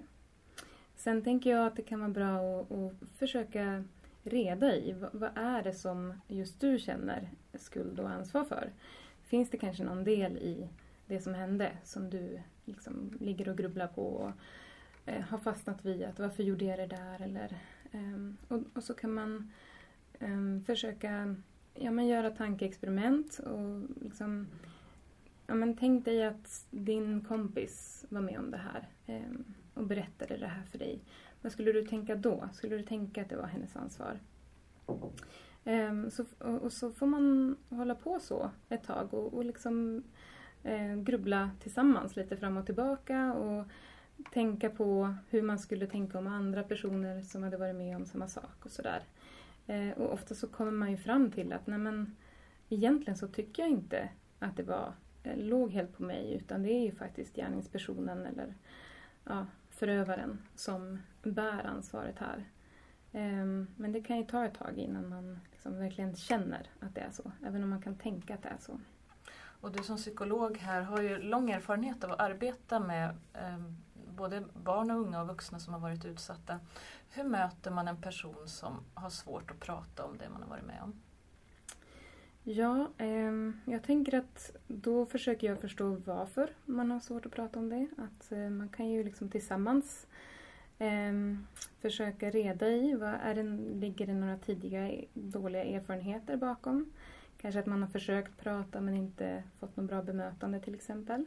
Sen 0.96 1.22
tänker 1.22 1.50
jag 1.50 1.66
att 1.66 1.76
det 1.76 1.82
kan 1.82 2.00
vara 2.00 2.10
bra 2.10 2.60
att, 2.60 2.72
att 2.72 2.92
försöka 3.18 3.84
reda 4.22 4.74
i 4.76 4.92
vad, 4.92 5.10
vad 5.12 5.30
är 5.34 5.62
det 5.62 5.72
som 5.72 6.20
just 6.28 6.60
du 6.60 6.78
känner 6.78 7.30
skuld 7.54 8.00
och 8.00 8.10
ansvar 8.10 8.44
för. 8.44 8.72
Finns 9.22 9.50
det 9.50 9.58
kanske 9.58 9.84
någon 9.84 10.04
del 10.04 10.36
i 10.36 10.68
det 11.06 11.20
som 11.20 11.34
hände 11.34 11.72
som 11.82 12.10
du 12.10 12.40
liksom 12.64 13.16
ligger 13.20 13.48
och 13.48 13.56
grubblar 13.56 13.86
på 13.86 14.06
och 14.06 14.32
eh, 15.06 15.22
har 15.22 15.38
fastnat 15.38 15.84
vid 15.84 16.02
att 16.02 16.18
varför 16.18 16.42
gjorde 16.42 16.64
jag 16.64 16.78
det 16.78 16.86
där 16.86 17.22
eller 17.22 17.58
ehm, 17.92 18.36
och, 18.48 18.62
och 18.74 18.84
så 18.84 18.94
kan 18.94 19.14
man 19.14 19.52
Ehm, 20.24 20.64
försöka 20.64 21.36
ja, 21.74 21.90
men 21.90 22.06
göra 22.06 22.30
tankeexperiment 22.30 23.38
och 23.38 24.02
liksom 24.04 24.46
ja, 25.46 25.54
men 25.54 25.76
tänk 25.76 26.04
dig 26.04 26.24
att 26.24 26.66
din 26.70 27.20
kompis 27.20 28.04
var 28.08 28.20
med 28.20 28.38
om 28.38 28.50
det 28.50 28.56
här 28.56 28.88
ehm, 29.06 29.44
och 29.74 29.86
berättade 29.86 30.36
det 30.36 30.46
här 30.46 30.62
för 30.62 30.78
dig. 30.78 31.00
vad 31.42 31.52
skulle 31.52 31.72
du 31.72 31.86
tänka 31.86 32.16
då? 32.16 32.48
Skulle 32.52 32.76
du 32.76 32.82
tänka 32.82 33.22
att 33.22 33.28
det 33.28 33.36
var 33.36 33.46
hennes 33.46 33.76
ansvar? 33.76 34.20
Um, 35.64 36.10
så, 36.10 36.24
och, 36.38 36.62
och, 36.62 36.72
så 36.72 36.90
får 36.90 37.06
man 37.06 37.56
hålla 37.68 37.94
på 37.94 38.20
så 38.20 38.50
ett 38.68 38.84
tag 38.84 39.14
och, 39.14 39.34
och 39.34 39.44
liksom 39.44 40.02
eh, 40.62 40.96
grubbla 40.96 41.50
tillsammans 41.60 42.16
lite 42.16 42.36
fram 42.36 42.56
och 42.56 42.66
tillbaka 42.66 43.34
och 43.34 43.64
tänka 44.32 44.70
på 44.70 45.14
hur 45.30 45.42
man 45.42 45.58
skulle 45.58 45.86
tänka 45.86 46.18
om 46.18 46.26
andra 46.26 46.62
personer 46.62 47.22
som 47.22 47.42
hade 47.42 47.56
varit 47.56 47.76
med 47.76 47.96
om 47.96 48.06
samma 48.06 48.28
sak 48.28 48.64
och 48.64 48.70
sådär. 48.70 49.02
Eh, 49.66 49.90
och 49.90 50.12
ofta 50.12 50.34
så 50.34 50.48
kommer 50.48 50.72
man 50.72 50.90
ju 50.90 50.96
fram 50.96 51.30
till 51.30 51.52
att 51.52 51.66
nej 51.66 51.78
men 51.78 52.16
egentligen 52.68 53.16
så 53.16 53.28
tycker 53.28 53.62
jag 53.62 53.70
inte 53.70 54.08
att 54.38 54.56
det 54.56 54.62
var, 54.62 54.92
eh, 55.22 55.36
låg 55.36 55.70
helt 55.70 55.96
på 55.96 56.02
mig 56.02 56.34
utan 56.34 56.62
det 56.62 56.72
är 56.72 56.82
ju 56.82 56.92
faktiskt 56.92 57.36
gärningspersonen 57.36 58.26
eller 58.26 58.54
ja, 59.24 59.46
förövaren 59.70 60.38
som 60.54 60.98
bär 61.22 61.66
ansvaret 61.66 62.18
här. 62.18 62.44
Eh, 63.12 63.46
men 63.76 63.92
det 63.92 64.00
kan 64.00 64.16
ju 64.16 64.24
ta 64.24 64.44
ett 64.44 64.54
tag 64.54 64.78
innan 64.78 65.08
man 65.08 65.38
liksom 65.52 65.78
verkligen 65.78 66.16
känner 66.16 66.70
att 66.80 66.94
det 66.94 67.00
är 67.00 67.10
så, 67.10 67.32
även 67.46 67.62
om 67.62 67.70
man 67.70 67.82
kan 67.82 67.96
tänka 67.96 68.34
att 68.34 68.42
det 68.42 68.48
är 68.48 68.58
så. 68.60 68.80
Och 69.60 69.72
du 69.72 69.82
som 69.82 69.96
psykolog 69.96 70.58
här 70.58 70.82
har 70.82 71.02
ju 71.02 71.18
lång 71.18 71.50
erfarenhet 71.50 72.04
av 72.04 72.12
att 72.12 72.20
arbeta 72.20 72.80
med 72.80 73.16
ehm, 73.32 73.76
både 74.16 74.44
barn 74.64 74.90
och 74.90 75.00
unga 75.00 75.20
och 75.20 75.28
vuxna 75.28 75.58
som 75.58 75.72
har 75.72 75.80
varit 75.80 76.04
utsatta. 76.04 76.60
Hur 77.10 77.24
möter 77.24 77.70
man 77.70 77.88
en 77.88 78.00
person 78.00 78.48
som 78.48 78.80
har 78.94 79.10
svårt 79.10 79.50
att 79.50 79.60
prata 79.60 80.04
om 80.04 80.18
det 80.18 80.28
man 80.28 80.42
har 80.42 80.48
varit 80.48 80.66
med 80.66 80.82
om? 80.82 81.00
Ja, 82.46 82.88
eh, 82.98 83.32
jag 83.64 83.82
tänker 83.82 84.14
att 84.14 84.56
då 84.66 85.06
försöker 85.06 85.46
jag 85.46 85.60
förstå 85.60 85.96
varför 86.04 86.50
man 86.64 86.90
har 86.90 87.00
svårt 87.00 87.26
att 87.26 87.32
prata 87.32 87.58
om 87.58 87.68
det. 87.68 87.88
Att 87.96 88.32
eh, 88.32 88.50
man 88.50 88.68
kan 88.68 88.88
ju 88.88 89.04
liksom 89.04 89.28
tillsammans 89.28 90.06
eh, 90.78 91.12
försöka 91.80 92.30
reda 92.30 92.68
i, 92.68 92.94
vad 92.94 93.14
är 93.22 93.34
det, 93.34 93.42
ligger 93.74 94.06
det 94.06 94.14
några 94.14 94.38
tidiga 94.38 94.90
dåliga 95.14 95.64
erfarenheter 95.64 96.36
bakom? 96.36 96.92
Kanske 97.40 97.60
att 97.60 97.66
man 97.66 97.82
har 97.82 97.88
försökt 97.88 98.38
prata 98.38 98.80
men 98.80 98.94
inte 98.94 99.42
fått 99.60 99.76
något 99.76 99.86
bra 99.86 100.02
bemötande 100.02 100.60
till 100.60 100.74
exempel. 100.74 101.24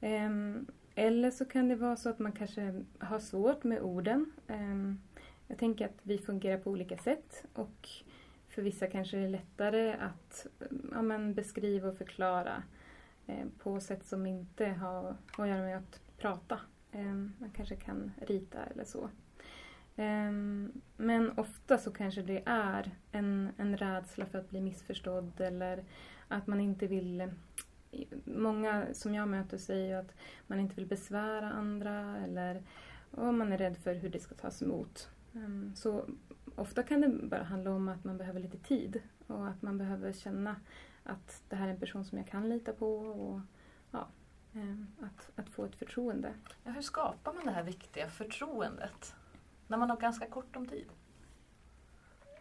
Ehm, 0.00 0.66
eller 0.98 1.30
så 1.30 1.44
kan 1.44 1.68
det 1.68 1.76
vara 1.76 1.96
så 1.96 2.08
att 2.08 2.18
man 2.18 2.32
kanske 2.32 2.84
har 2.98 3.18
svårt 3.18 3.64
med 3.64 3.80
orden. 3.82 4.32
Ehm, 4.48 5.00
jag 5.46 5.58
tänker 5.58 5.84
att 5.84 6.00
vi 6.02 6.18
fungerar 6.18 6.58
på 6.58 6.70
olika 6.70 6.96
sätt 6.96 7.44
och 7.52 7.88
för 8.48 8.62
vissa 8.62 8.86
kanske 8.86 9.16
det 9.16 9.24
är 9.24 9.28
lättare 9.28 9.92
att 9.92 10.46
ja, 10.92 11.02
men 11.02 11.34
beskriva 11.34 11.88
och 11.88 11.98
förklara 11.98 12.62
eh, 13.26 13.46
på 13.58 13.80
sätt 13.80 14.06
som 14.06 14.26
inte 14.26 14.66
har 14.66 15.16
att 15.38 15.48
göra 15.48 15.62
med 15.62 15.76
att 15.76 16.00
prata. 16.18 16.60
Ehm, 16.92 17.32
man 17.38 17.50
kanske 17.50 17.76
kan 17.76 18.12
rita 18.26 18.58
eller 18.64 18.84
så. 18.84 19.10
Ehm, 19.96 20.72
men 20.96 21.38
ofta 21.38 21.78
så 21.78 21.90
kanske 21.90 22.22
det 22.22 22.42
är 22.46 22.90
en, 23.12 23.50
en 23.56 23.76
rädsla 23.76 24.26
för 24.26 24.38
att 24.38 24.50
bli 24.50 24.60
missförstådd 24.60 25.40
eller 25.40 25.84
att 26.28 26.46
man 26.46 26.60
inte 26.60 26.86
vill 26.86 27.30
Många 28.24 28.86
som 28.94 29.14
jag 29.14 29.28
möter 29.28 29.58
säger 29.58 29.98
att 29.98 30.14
man 30.46 30.60
inte 30.60 30.74
vill 30.74 30.86
besvära 30.86 31.50
andra 31.50 32.16
eller 32.16 32.62
och 33.10 33.34
man 33.34 33.52
är 33.52 33.58
rädd 33.58 33.76
för 33.76 33.94
hur 33.94 34.08
det 34.08 34.20
ska 34.20 34.34
tas 34.34 34.62
emot. 34.62 35.08
Ehm, 35.34 35.72
så 35.76 36.04
ofta 36.54 36.82
kan 36.82 37.00
det 37.00 37.08
bara 37.08 37.42
handla 37.42 37.70
om 37.70 37.88
att 37.88 38.04
man 38.04 38.16
behöver 38.18 38.40
lite 38.40 38.58
tid 38.58 39.02
och 39.26 39.48
att 39.48 39.62
man 39.62 39.78
behöver 39.78 40.12
känna 40.12 40.56
att 41.04 41.42
det 41.48 41.56
här 41.56 41.66
är 41.66 41.72
en 41.72 41.80
person 41.80 42.04
som 42.04 42.18
jag 42.18 42.26
kan 42.26 42.48
lita 42.48 42.72
på 42.72 42.96
och 42.96 43.40
ja, 43.90 44.08
ehm, 44.54 44.86
att, 45.00 45.30
att 45.38 45.50
få 45.50 45.64
ett 45.64 45.76
förtroende. 45.76 46.32
Ja, 46.64 46.70
hur 46.70 46.82
skapar 46.82 47.32
man 47.32 47.44
det 47.44 47.50
här 47.50 47.62
viktiga 47.62 48.08
förtroendet 48.08 49.14
när 49.66 49.76
man 49.76 49.90
har 49.90 49.96
ganska 49.96 50.26
kort 50.26 50.56
om 50.56 50.66
tid? 50.66 50.88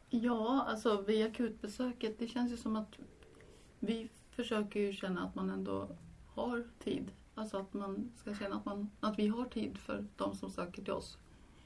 Ja, 0.10 0.66
alltså 0.68 1.02
vid 1.02 1.26
akutbesöket, 1.26 2.20
det 2.20 2.28
känns 2.28 2.52
ju 2.52 2.58
som 2.58 2.76
att 2.76 3.00
vi 3.80 4.10
försöker 4.36 4.80
ju 4.80 4.94
känna 4.94 5.24
att 5.24 5.36
man 5.36 5.50
ändå 5.50 5.90
har 6.28 6.64
tid. 6.80 7.12
Alltså 7.36 7.58
att 7.58 7.74
man 7.74 8.12
ska 8.16 8.36
känna 8.36 8.56
att, 8.56 8.66
man, 8.66 8.90
att 9.00 9.20
vi 9.20 9.28
har 9.28 9.46
tid 9.46 9.78
för 9.78 10.06
de 10.16 10.36
som 10.36 10.52
söker 10.52 10.84
till 10.84 10.94
oss. 10.94 11.18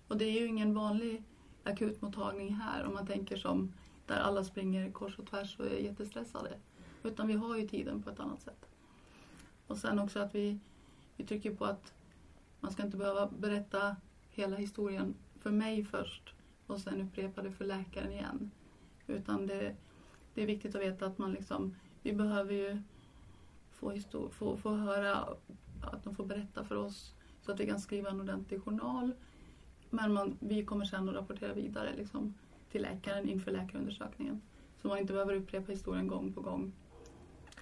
Och 0.07 0.17
det 0.17 0.25
är 0.25 0.41
ju 0.41 0.47
ingen 0.47 0.73
vanlig 0.73 1.23
akutmottagning 1.63 2.53
här 2.53 2.85
om 2.85 2.93
man 2.93 3.07
tänker 3.07 3.37
som 3.37 3.73
där 4.05 4.15
alla 4.15 4.43
springer 4.43 4.91
kors 4.91 5.19
och 5.19 5.27
tvärs 5.27 5.59
och 5.59 5.65
är 5.65 5.79
jättestressade. 5.79 6.59
Utan 7.03 7.27
vi 7.27 7.33
har 7.33 7.57
ju 7.57 7.67
tiden 7.67 8.03
på 8.03 8.09
ett 8.09 8.19
annat 8.19 8.41
sätt. 8.41 8.65
Och 9.67 9.77
sen 9.77 9.99
också 9.99 10.19
att 10.19 10.35
vi, 10.35 10.59
vi 11.15 11.25
trycker 11.25 11.55
på 11.55 11.65
att 11.65 11.93
man 12.59 12.71
ska 12.71 12.83
inte 12.83 12.97
behöva 12.97 13.27
berätta 13.27 13.95
hela 14.29 14.55
historien 14.55 15.15
för 15.39 15.51
mig 15.51 15.85
först 15.85 16.33
och 16.67 16.79
sen 16.79 17.01
upprepa 17.01 17.41
det 17.41 17.51
för 17.51 17.65
läkaren 17.65 18.11
igen. 18.11 18.51
Utan 19.07 19.47
det, 19.47 19.75
det 20.33 20.41
är 20.41 20.45
viktigt 20.45 20.75
att 20.75 20.81
veta 20.81 21.05
att 21.05 21.17
man 21.17 21.31
liksom, 21.31 21.75
vi 22.01 22.13
behöver 22.13 22.53
ju 22.53 22.81
få, 23.71 23.91
histor- 23.91 24.29
få, 24.29 24.57
få 24.57 24.75
höra 24.75 25.15
att 25.81 26.03
de 26.03 26.15
får 26.15 26.25
berätta 26.25 26.63
för 26.63 26.75
oss 26.75 27.13
så 27.41 27.51
att 27.51 27.59
vi 27.59 27.67
kan 27.67 27.79
skriva 27.79 28.09
en 28.09 28.21
ordentlig 28.21 28.63
journal 28.63 29.11
men 29.89 30.13
man, 30.13 30.37
vi 30.39 30.65
kommer 30.65 30.85
sen 30.85 31.09
att 31.09 31.15
rapportera 31.15 31.53
vidare 31.53 31.95
liksom, 31.97 32.33
till 32.71 32.81
läkaren 32.81 33.29
inför 33.29 33.51
läkarundersökningen. 33.51 34.41
Så 34.81 34.87
man 34.87 34.97
inte 34.97 35.13
behöver 35.13 35.35
upprepa 35.35 35.71
historien 35.71 36.07
gång 36.07 36.33
på 36.33 36.41
gång. 36.41 36.71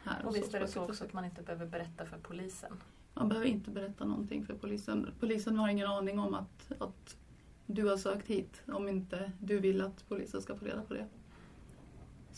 Här 0.03 0.22
och, 0.22 0.29
och 0.29 0.36
visst 0.36 0.53
är 0.53 0.60
det 0.60 0.67
så 0.67 0.84
också 0.84 1.03
att 1.03 1.13
man 1.13 1.25
inte 1.25 1.41
behöver 1.41 1.65
berätta 1.65 2.06
för 2.06 2.17
polisen? 2.17 2.82
Man 3.13 3.29
behöver 3.29 3.48
inte 3.48 3.72
berätta 3.72 4.06
någonting 4.06 4.46
för 4.46 4.53
polisen. 4.53 5.10
Polisen 5.20 5.56
har 5.56 5.70
ingen 5.70 5.88
aning 5.88 6.20
om 6.20 6.34
att, 6.34 6.72
att 6.79 7.17
du 7.65 7.88
har 7.88 7.98
sökt 7.98 8.27
hit 8.27 8.62
om 8.67 8.89
inte 8.89 9.32
du 9.39 9.60
vill 9.60 9.82
att 9.82 10.06
polisen 10.08 10.41
ska 10.41 10.56
få 10.56 10.65
reda 10.65 10.82
på 10.82 10.94
det. 10.94 11.08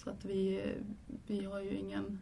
Så 0.04 0.10
att 0.10 0.26
vi, 0.26 0.74
vi 1.28 1.46
har 1.46 1.60
ju 1.60 1.70
ingen, 1.70 2.22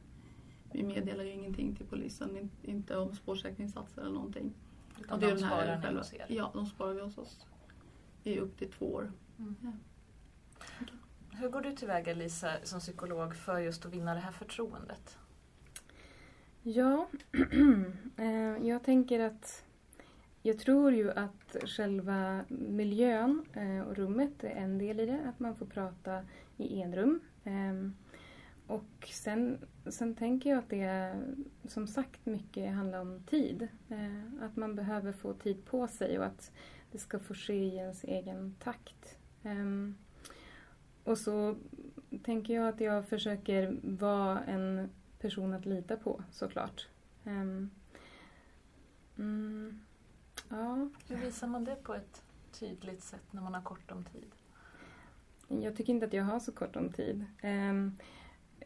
vi 0.71 0.83
meddelar 0.83 1.23
ju 1.23 1.31
ingenting 1.31 1.75
till 1.75 1.85
polisen, 1.85 2.49
inte 2.63 2.97
om 2.97 3.15
spårsäkringsinsatser 3.15 4.01
eller 4.01 4.11
någonting. 4.11 4.53
Utan 4.99 5.19
de 5.19 5.37
sparar 5.37 5.91
ni 5.91 5.97
hos 5.97 6.13
er? 6.13 6.25
Ja, 6.29 6.51
de 6.53 6.65
sparar 6.65 6.93
vi 6.93 7.01
hos 7.01 7.17
oss 7.17 7.45
i 8.23 8.39
upp 8.39 8.57
till 8.57 8.71
två 8.71 8.85
år. 8.93 9.11
Mm. 9.39 9.55
Ja. 9.61 9.71
Okay. 10.81 10.95
Hur 11.31 11.49
går 11.49 11.61
du 11.61 11.75
tillväga 11.75 12.13
Lisa 12.13 12.51
som 12.63 12.79
psykolog 12.79 13.35
för 13.35 13.59
just 13.59 13.85
att 13.85 13.93
vinna 13.93 14.13
det 14.13 14.19
här 14.19 14.31
förtroendet? 14.31 15.17
Ja, 16.63 17.07
eh, 18.17 18.67
jag 18.67 18.83
tänker 18.83 19.19
att 19.19 19.63
jag 20.41 20.59
tror 20.59 20.93
ju 20.93 21.11
att 21.11 21.55
själva 21.65 22.45
miljön 22.49 23.45
eh, 23.53 23.81
och 23.81 23.95
rummet 23.95 24.43
är 24.43 24.49
en 24.49 24.77
del 24.77 24.99
i 24.99 25.05
det. 25.05 25.21
Att 25.29 25.39
man 25.39 25.55
får 25.55 25.65
prata 25.65 26.23
i 26.57 26.81
enrum. 26.81 27.19
Ehm, 27.47 27.95
och 28.67 29.09
sen, 29.11 29.65
sen 29.85 30.15
tänker 30.15 30.49
jag 30.49 30.59
att 30.59 30.69
det 30.69 31.15
som 31.67 31.87
sagt 31.87 32.25
mycket 32.25 32.73
handlar 32.73 32.99
om 32.99 33.23
tid. 33.29 33.67
Eh, 33.89 34.43
att 34.43 34.55
man 34.55 34.75
behöver 34.75 35.11
få 35.11 35.33
tid 35.33 35.65
på 35.65 35.87
sig 35.87 36.19
och 36.19 36.25
att 36.25 36.51
det 36.91 36.97
ska 36.97 37.19
få 37.19 37.33
ske 37.33 37.53
i 37.53 37.75
ens 37.75 38.03
egen 38.03 38.55
takt. 38.59 39.17
Um, 39.43 39.97
och 41.03 41.17
så 41.17 41.55
tänker 42.23 42.53
jag 42.53 42.67
att 42.67 42.81
jag 42.81 43.07
försöker 43.07 43.77
vara 43.83 44.43
en 44.43 44.89
person 45.19 45.53
att 45.53 45.65
lita 45.65 45.95
på 45.95 46.23
såklart. 46.31 46.87
Um, 47.23 47.69
mm, 49.17 49.79
ja. 50.49 50.89
Hur 51.07 51.17
visar 51.17 51.47
man 51.47 51.63
det 51.63 51.75
på 51.75 51.93
ett 51.93 52.23
tydligt 52.51 53.03
sätt 53.03 53.33
när 53.33 53.41
man 53.41 53.53
har 53.53 53.61
kort 53.61 53.91
om 53.91 54.03
tid? 54.03 54.31
Jag 55.47 55.75
tycker 55.75 55.93
inte 55.93 56.05
att 56.05 56.13
jag 56.13 56.23
har 56.23 56.39
så 56.39 56.51
kort 56.51 56.75
om 56.75 56.91
tid. 56.91 57.25
Ehm, 57.41 57.97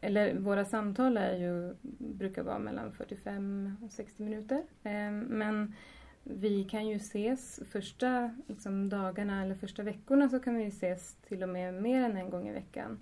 eller 0.01 0.39
våra 0.39 0.65
samtal 0.65 1.17
är 1.17 1.35
ju, 1.35 1.75
brukar 1.97 2.43
vara 2.43 2.59
mellan 2.59 2.93
45 2.93 3.75
och 3.81 3.91
60 3.91 4.23
minuter. 4.23 4.63
Ehm, 4.83 5.19
men 5.19 5.75
vi 6.23 6.63
kan 6.63 6.87
ju 6.87 6.95
ses 6.95 7.59
första 7.71 8.35
liksom, 8.47 8.89
dagarna 8.89 9.43
eller 9.43 9.55
första 9.55 9.83
veckorna 9.83 10.29
så 10.29 10.39
kan 10.39 10.57
vi 10.57 10.65
ses 10.65 11.15
till 11.15 11.43
och 11.43 11.49
med 11.49 11.73
mer 11.73 12.03
än 12.03 12.17
en 12.17 12.29
gång 12.29 12.49
i 12.49 12.53
veckan. 12.53 12.99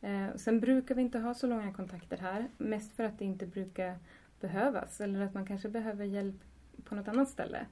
Eh, 0.00 0.36
sen 0.36 0.60
brukar 0.60 0.94
vi 0.94 1.02
inte 1.02 1.18
ha 1.18 1.34
så 1.34 1.46
långa 1.46 1.72
kontakter 1.72 2.16
här, 2.16 2.48
mest 2.58 2.92
för 2.92 3.04
att 3.04 3.18
det 3.18 3.24
inte 3.24 3.46
brukar 3.46 3.98
behövas 4.40 5.00
eller 5.00 5.20
att 5.20 5.34
man 5.34 5.46
kanske 5.46 5.68
behöver 5.68 6.04
hjälp 6.04 6.36
på 6.84 6.94
något 6.94 7.08
annat 7.08 7.28
ställe 7.28 7.66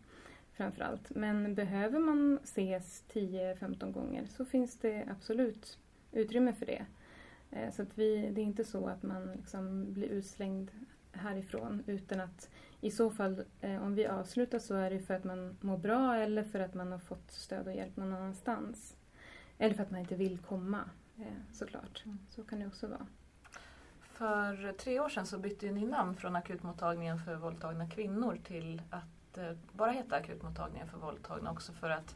framförallt. 0.59 1.11
Men 1.11 1.55
behöver 1.55 1.99
man 1.99 2.39
ses 2.43 3.05
10-15 3.13 3.93
gånger 3.93 4.27
så 4.27 4.45
finns 4.45 4.79
det 4.79 5.07
absolut 5.11 5.79
utrymme 6.13 6.53
för 6.53 6.67
det. 6.67 6.87
Eh, 7.51 7.73
så 7.73 7.83
att 7.83 7.99
vi, 7.99 8.31
det 8.31 8.41
är 8.41 8.45
inte 8.45 8.65
så 8.65 8.87
att 8.87 9.03
man 9.03 9.33
liksom 9.33 9.93
blir 9.93 10.09
utslängd 10.09 10.71
härifrån 11.13 11.83
utan 11.87 12.21
att 12.21 12.51
i 12.81 12.91
så 12.91 13.11
fall, 13.11 13.45
eh, 13.61 13.83
om 13.83 13.95
vi 13.95 14.07
avslutar 14.07 14.59
så 14.59 14.75
är 14.75 14.91
det 14.91 15.01
för 15.01 15.15
att 15.15 15.25
man 15.25 15.57
mår 15.61 15.79
bra 15.79 16.15
eller 16.17 16.45
för 16.45 16.61
att 16.61 16.75
man 16.75 16.93
har 16.93 16.99
fått 16.99 17.31
stöd 17.31 17.67
och 17.67 17.75
hjälp 17.75 17.97
någon 17.97 18.13
annanstans. 18.13 18.97
Eller 19.59 19.75
för 19.75 19.83
att 19.83 19.91
man 19.91 20.01
inte 20.01 20.15
vill 20.15 20.39
komma, 20.39 20.91
eh, 21.19 21.53
såklart. 21.53 22.03
Mm. 22.05 22.19
Så 22.29 22.45
kan 22.45 22.61
det 22.61 22.67
också 22.67 22.87
vara. 22.87 23.07
För 24.01 24.73
tre 24.73 25.01
år 25.01 25.09
sedan 25.09 25.27
så 25.27 25.39
bytte 25.39 25.71
ni 25.71 25.87
namn 25.87 26.15
från 26.15 26.37
akutmottagningen 26.37 27.19
för 27.19 27.37
våldtagna 27.37 27.91
kvinnor 27.91 28.39
till 28.45 28.83
att 28.91 29.18
eh, 29.37 29.53
bara 29.73 29.91
heta 29.91 30.17
akutmottagningen 30.17 30.89
för 30.89 30.99
våldtagna 30.99 31.51
också 31.53 31.73
för 31.73 31.91
att 31.91 32.15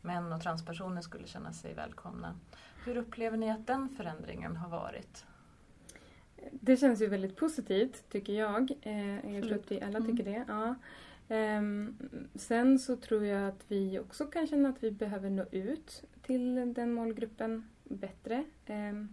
män 0.00 0.32
och 0.32 0.42
transpersoner 0.42 1.00
skulle 1.02 1.26
känna 1.26 1.52
sig 1.52 1.74
välkomna. 1.74 2.38
Hur 2.84 2.96
upplever 2.96 3.36
ni 3.36 3.50
att 3.50 3.66
den 3.66 3.88
förändringen 3.88 4.56
har 4.56 4.68
varit? 4.68 5.24
Det 6.52 6.76
känns 6.76 7.00
ju 7.02 7.06
väldigt 7.06 7.36
positivt 7.36 8.04
tycker 8.10 8.32
jag. 8.32 8.70
Eh, 8.82 9.34
jag 9.34 9.44
tror 9.44 9.54
att 9.58 9.70
vi 9.70 9.82
alla 9.82 9.98
Mm. 9.98 10.10
tycker 10.16 10.30
det. 10.30 10.44
Ja. 10.48 10.74
Ehm, 11.28 11.96
sen 12.34 12.78
så 12.78 12.96
tror 12.96 13.24
jag 13.24 13.48
att 13.48 13.64
vi 13.68 13.98
också 13.98 14.24
kan 14.26 14.46
känna 14.46 14.68
att 14.68 14.82
vi 14.82 14.90
behöver 14.90 15.30
nå 15.30 15.44
ut 15.50 16.04
till 16.22 16.74
den 16.74 16.92
målgruppen 16.94 17.68
bättre. 17.84 18.44
Ehm, 18.66 19.08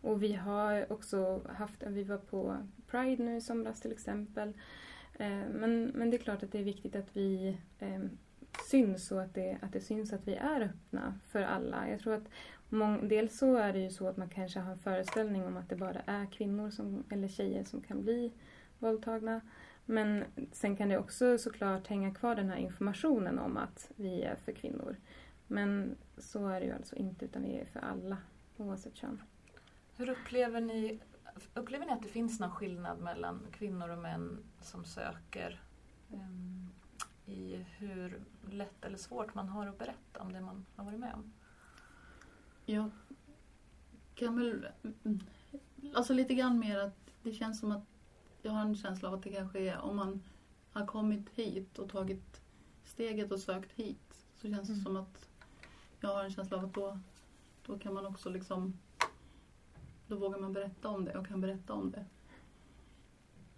och 0.00 0.22
vi 0.22 0.32
har 0.32 0.92
också 0.92 1.40
haft, 1.48 1.82
vi 1.86 2.04
var 2.04 2.18
på 2.18 2.56
Pride 2.86 3.22
nu 3.22 3.36
i 3.36 3.40
somras 3.40 3.80
till 3.80 3.92
exempel. 3.92 4.52
Eh, 5.20 5.48
men, 5.52 5.92
men 5.94 6.10
det 6.10 6.16
är 6.16 6.22
klart 6.22 6.42
att 6.42 6.52
det 6.52 6.58
är 6.58 6.64
viktigt 6.64 6.96
att 6.96 7.16
vi 7.16 7.56
eh, 7.78 8.00
syns 8.70 9.12
och 9.12 9.22
att 9.22 9.34
det, 9.34 9.58
att 9.62 9.72
det 9.72 9.80
syns 9.80 10.12
att 10.12 10.28
vi 10.28 10.34
är 10.34 10.60
öppna 10.60 11.18
för 11.28 11.42
alla. 11.42 11.90
Jag 11.90 12.00
tror 12.00 12.14
att 12.14 12.28
mång, 12.68 13.08
dels 13.08 13.38
så 13.38 13.56
är 13.56 13.72
det 13.72 13.78
ju 13.78 13.90
så 13.90 14.08
att 14.08 14.16
man 14.16 14.28
kanske 14.28 14.60
har 14.60 14.72
en 14.72 14.78
föreställning 14.78 15.44
om 15.44 15.56
att 15.56 15.68
det 15.68 15.76
bara 15.76 16.00
är 16.06 16.26
kvinnor 16.26 16.70
som, 16.70 17.04
eller 17.10 17.28
tjejer 17.28 17.64
som 17.64 17.80
kan 17.80 18.02
bli 18.02 18.32
våldtagna. 18.78 19.40
Men 19.84 20.24
sen 20.52 20.76
kan 20.76 20.88
det 20.88 20.98
också 20.98 21.38
såklart 21.38 21.86
hänga 21.86 22.14
kvar 22.14 22.34
den 22.34 22.50
här 22.50 22.56
informationen 22.56 23.38
om 23.38 23.56
att 23.56 23.90
vi 23.96 24.22
är 24.22 24.34
för 24.34 24.52
kvinnor. 24.52 24.96
Men 25.46 25.96
så 26.18 26.48
är 26.48 26.60
det 26.60 26.66
ju 26.66 26.72
alltså 26.72 26.96
inte 26.96 27.24
utan 27.24 27.42
vi 27.42 27.58
är 27.58 27.64
för 27.64 27.80
alla 27.80 28.16
oavsett 28.56 28.96
kön. 28.96 29.22
Hur 29.96 30.10
upplever 30.10 30.60
ni, 30.60 31.00
upplever 31.54 31.86
ni 31.86 31.92
att 31.92 32.02
det 32.02 32.08
finns 32.08 32.40
någon 32.40 32.50
skillnad 32.50 32.98
mellan 32.98 33.46
kvinnor 33.52 33.88
och 33.88 33.98
män 33.98 34.38
som 34.60 34.84
söker 34.84 35.62
ehm, 36.12 36.66
i 37.26 37.56
hur 37.78 38.22
lätt 38.50 38.84
eller 38.84 38.98
svårt 38.98 39.34
man 39.34 39.48
har 39.48 39.66
att 39.66 39.78
berätta 39.78 40.20
om 40.20 40.32
det 40.32 40.40
man 40.40 40.66
har 40.76 40.84
varit 40.84 41.00
med 41.00 41.14
om? 41.14 41.32
Jag 42.66 42.90
kan 44.14 44.36
väl... 44.36 44.66
mm, 45.04 45.20
Alltså 45.94 46.12
lite 46.12 46.34
grann 46.34 46.58
mer 46.58 46.78
att 46.78 47.10
det 47.22 47.32
känns 47.32 47.60
som 47.60 47.72
att 47.72 47.84
jag 48.42 48.52
har 48.52 48.60
en 48.62 48.76
känsla 48.76 49.08
av 49.08 49.14
att 49.14 49.22
det 49.22 49.32
kanske 49.32 49.60
är 49.60 49.78
om 49.78 49.96
man 49.96 50.22
har 50.72 50.86
kommit 50.86 51.30
hit 51.30 51.78
och 51.78 51.90
tagit 51.90 52.40
steget 52.84 53.32
och 53.32 53.40
sökt 53.40 53.72
hit 53.72 54.26
så 54.34 54.48
känns 54.48 54.68
det 54.68 54.72
Mm. 54.72 54.84
som 54.84 54.96
att 54.96 55.28
jag 56.00 56.08
har 56.14 56.24
en 56.24 56.30
känsla 56.30 56.56
av 56.56 56.64
att 56.64 56.74
då, 56.74 56.98
då 57.66 57.78
kan 57.78 57.94
man 57.94 58.06
också 58.06 58.28
liksom 58.30 58.78
då 60.10 60.16
vågar 60.16 60.38
man 60.38 60.52
berätta 60.52 60.88
om 60.88 61.04
det 61.04 61.18
och 61.18 61.26
kan 61.26 61.40
berätta 61.40 61.72
om 61.72 61.90
det. 61.90 62.04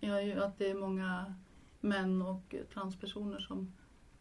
Jag 0.01 0.19
är 0.19 0.23
ju 0.23 0.43
att 0.43 0.59
det 0.59 0.71
är 0.71 0.75
många 0.75 1.35
män 1.81 2.23
och 2.23 2.55
transpersoner 2.73 3.39
som 3.39 3.73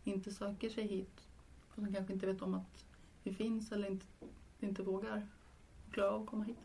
inte 0.03 0.31
söker 0.31 0.69
sig 0.69 0.87
hit 0.87 1.27
och 1.69 1.75
som 1.75 1.93
kanske 1.93 2.13
inte 2.13 2.25
vet 2.25 2.41
om 2.41 2.53
att 2.53 2.85
vi 3.23 3.33
finns 3.33 3.71
eller 3.71 3.87
inte, 3.87 4.05
inte 4.59 4.83
vågar 4.83 5.27
klara 5.91 6.11
av 6.11 6.21
att 6.21 6.27
komma 6.27 6.43
hit. 6.43 6.57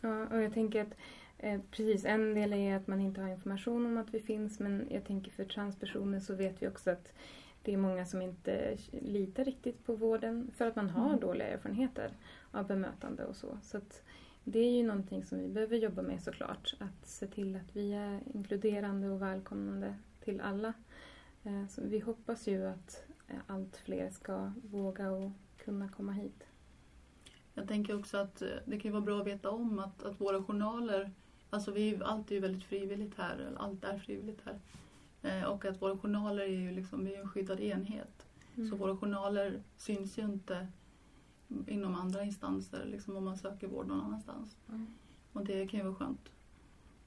Ja, 0.00 0.26
och 0.26 0.42
jag 0.42 0.54
tänker 0.54 0.82
att 0.82 0.94
eh, 1.38 1.60
precis, 1.70 2.04
en 2.04 2.34
del 2.34 2.52
är 2.52 2.76
att 2.76 2.86
man 2.86 3.00
inte 3.00 3.20
har 3.20 3.28
information 3.28 3.86
om 3.86 3.96
att 3.96 4.14
vi 4.14 4.20
finns 4.20 4.60
men 4.60 4.88
jag 4.90 5.04
tänker 5.04 5.30
för 5.30 5.44
transpersoner 5.44 6.20
så 6.20 6.34
vet 6.34 6.62
vi 6.62 6.68
också 6.68 6.90
att 6.90 7.12
det 7.62 7.72
är 7.72 7.76
många 7.76 8.06
som 8.06 8.22
inte 8.22 8.76
litar 8.90 9.44
riktigt 9.44 9.86
på 9.86 9.94
vården 9.94 10.50
för 10.56 10.66
att 10.66 10.76
man 10.76 10.90
har 10.90 11.08
Mm. 11.08 11.20
dåliga 11.20 11.48
erfarenheter 11.48 12.10
av 12.50 12.66
bemötande 12.66 13.24
och 13.24 13.36
så. 13.36 13.58
Så 13.62 13.76
att 13.76 14.02
det 14.44 14.58
är 14.58 14.70
ju 14.70 14.82
någonting 14.82 15.24
som 15.24 15.38
vi 15.38 15.48
behöver 15.48 15.76
jobba 15.76 16.02
med 16.02 16.22
såklart. 16.22 16.74
Att 16.78 17.06
se 17.06 17.26
till 17.26 17.56
att 17.56 17.76
vi 17.76 17.92
är 17.92 18.20
inkluderande 18.34 19.10
och 19.10 19.22
välkomnande 19.22 19.94
till 20.24 20.40
alla. 20.40 20.72
Eh, 21.42 21.66
Så 21.68 21.82
vi 21.84 21.98
hoppas 21.98 22.48
ju 22.48 22.66
att 22.66 23.04
eh, 23.28 23.36
allt 23.46 23.76
fler 23.76 24.10
ska 24.10 24.52
våga 24.62 25.10
och 25.10 25.30
kunna 25.56 25.88
komma 25.88 26.12
hit. 26.12 26.44
Jag 27.54 27.68
tänker 27.68 27.98
också 27.98 28.16
att 28.16 28.42
eh, 28.42 28.48
det 28.64 28.80
kan 28.80 28.92
vara 28.92 29.02
bra 29.02 29.20
att 29.20 29.26
veta 29.26 29.50
om 29.50 29.78
att, 29.78 30.02
att 30.02 30.20
våra 30.20 30.42
journaler, 30.42 31.10
alltså 31.50 31.70
vi 31.70 32.00
allt 32.04 32.30
är 32.30 32.34
ju 32.34 32.40
väldigt 32.40 32.64
frivilligt 32.64 33.14
här, 33.18 33.52
allt 33.56 33.84
är 33.84 33.98
frivilligt 33.98 34.40
här. 34.44 34.58
Och 35.48 35.64
att 35.64 35.82
våra 35.82 35.96
journaler 35.96 36.42
är 36.42 36.46
ju 36.46 36.72
liksom, 36.72 37.04
vi 37.04 37.14
är 37.14 37.20
en 37.20 37.28
skyddad 37.28 37.60
enhet. 37.60 38.26
Mm. 38.56 38.70
Så 38.70 38.76
våra 38.76 38.96
journaler 38.96 39.62
syns 39.76 40.18
ju 40.18 40.22
inte 40.22 40.66
inom 41.66 41.94
andra 41.94 42.24
instanser, 42.24 42.84
liksom 42.84 43.16
om 43.16 43.24
man 43.24 43.36
söker 43.36 43.66
vård 43.66 43.86
någon 43.86 44.00
annanstans. 44.00 44.56
Och 45.32 45.44
det 45.44 45.66
kan 45.68 45.80
ju 45.80 45.86
vara 45.86 45.94
skönt 45.94 46.28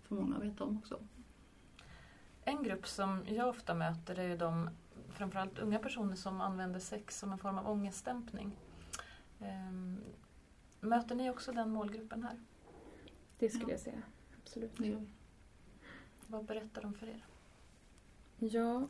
för 0.03 0.15
många 0.15 0.35
att 0.37 0.43
veta 0.43 0.63
om 0.63 0.77
också. 0.77 0.99
En 2.43 2.63
grupp 2.63 2.87
som 2.87 3.23
jag 3.27 3.49
ofta 3.49 3.73
möter 3.73 4.19
är 4.19 4.27
ju 4.27 4.37
de 4.37 4.69
framförallt 5.09 5.59
unga 5.59 5.79
personer 5.79 6.15
som 6.15 6.41
använder 6.41 6.79
sex 6.79 7.19
som 7.19 7.31
en 7.31 7.37
form 7.37 7.57
av 7.57 7.67
ångestdämpning. 7.67 8.51
Ehm, 9.39 9.97
möter 10.81 11.15
ni 11.15 11.29
också 11.29 11.51
den 11.51 11.69
målgruppen 11.69 12.23
här? 12.23 12.39
Det 13.39 13.49
skulle 13.49 13.65
Ja. 13.65 13.71
jag 13.71 13.79
säga. 13.79 14.01
Absolut. 14.43 14.77
Det 14.77 14.87
gör 14.87 14.99
vi. 14.99 15.07
Vad 16.27 16.45
berättar 16.45 16.81
de 16.81 16.93
för 16.93 17.07
er? 17.07 17.25
Ja, 18.37 18.87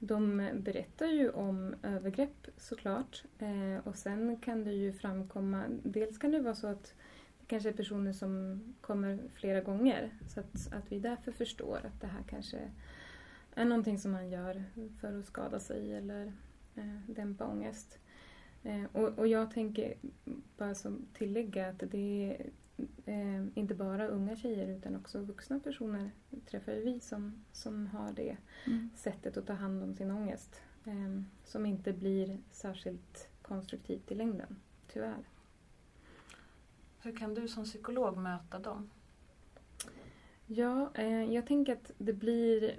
de 0.00 0.50
berättar 0.54 1.06
ju 1.06 1.30
om 1.30 1.74
övergrepp 1.82 2.46
såklart. 2.56 3.24
Eh, 3.38 3.86
och 3.86 3.96
sen 3.96 4.36
kan 4.40 4.64
det 4.64 4.72
ju 4.72 4.92
framkomma, 4.92 5.64
dels 5.82 6.18
kan 6.18 6.30
det 6.30 6.40
vara 6.40 6.54
så 6.54 6.66
att 6.66 6.94
det 7.40 7.46
kanske 7.46 7.68
är 7.68 7.72
personer 7.72 8.12
som 8.12 8.60
kommer 8.80 9.18
flera 9.34 9.60
gånger. 9.60 10.10
Så 10.28 10.40
att, 10.40 10.72
att 10.72 10.92
vi 10.92 10.98
därför 10.98 11.32
förstår 11.32 11.76
att 11.76 12.00
det 12.00 12.06
här 12.06 12.22
kanske 12.28 12.70
är 13.54 13.64
någonting 13.64 13.98
som 13.98 14.12
man 14.12 14.30
gör 14.30 14.64
för 15.00 15.18
att 15.18 15.26
skada 15.26 15.60
sig 15.60 15.94
eller 15.94 16.32
eh, 16.74 17.00
dämpa 17.06 17.46
ångest. 17.46 17.98
Eh, 18.62 18.84
och, 18.92 19.18
och 19.18 19.28
jag 19.28 19.50
tänker 19.50 19.94
bara 20.58 20.74
som 20.74 21.06
tillägga 21.14 21.68
att 21.68 21.82
det 21.90 22.36
är 22.36 22.50
eh, 23.06 23.46
inte 23.54 23.74
bara 23.74 24.08
unga 24.08 24.36
tjejer 24.36 24.68
utan 24.68 24.96
också 24.96 25.18
vuxna 25.18 25.60
personer 25.60 26.10
träffar 26.46 26.72
vi 26.72 27.00
som, 27.00 27.44
som 27.52 27.86
har 27.86 28.12
det 28.12 28.36
Mm. 28.66 28.90
sättet 28.96 29.36
att 29.36 29.46
ta 29.46 29.52
hand 29.52 29.82
om 29.82 29.94
sin 29.94 30.10
ångest. 30.10 30.62
Eh, 30.84 31.22
som 31.44 31.66
inte 31.66 31.92
blir 31.92 32.38
särskilt 32.50 33.28
konstruktivt 33.42 34.10
i 34.10 34.14
längden, 34.14 34.56
tyvärr. 34.92 35.28
Hur 37.02 37.16
kan 37.16 37.34
du 37.34 37.48
som 37.48 37.64
psykolog 37.64 38.16
möta 38.16 38.58
dem? 38.58 38.90
Ja, 40.46 40.90
eh, 40.94 41.24
jag 41.34 41.46
tänker 41.46 41.72
att 41.72 41.90
det 41.98 42.12
blir 42.12 42.78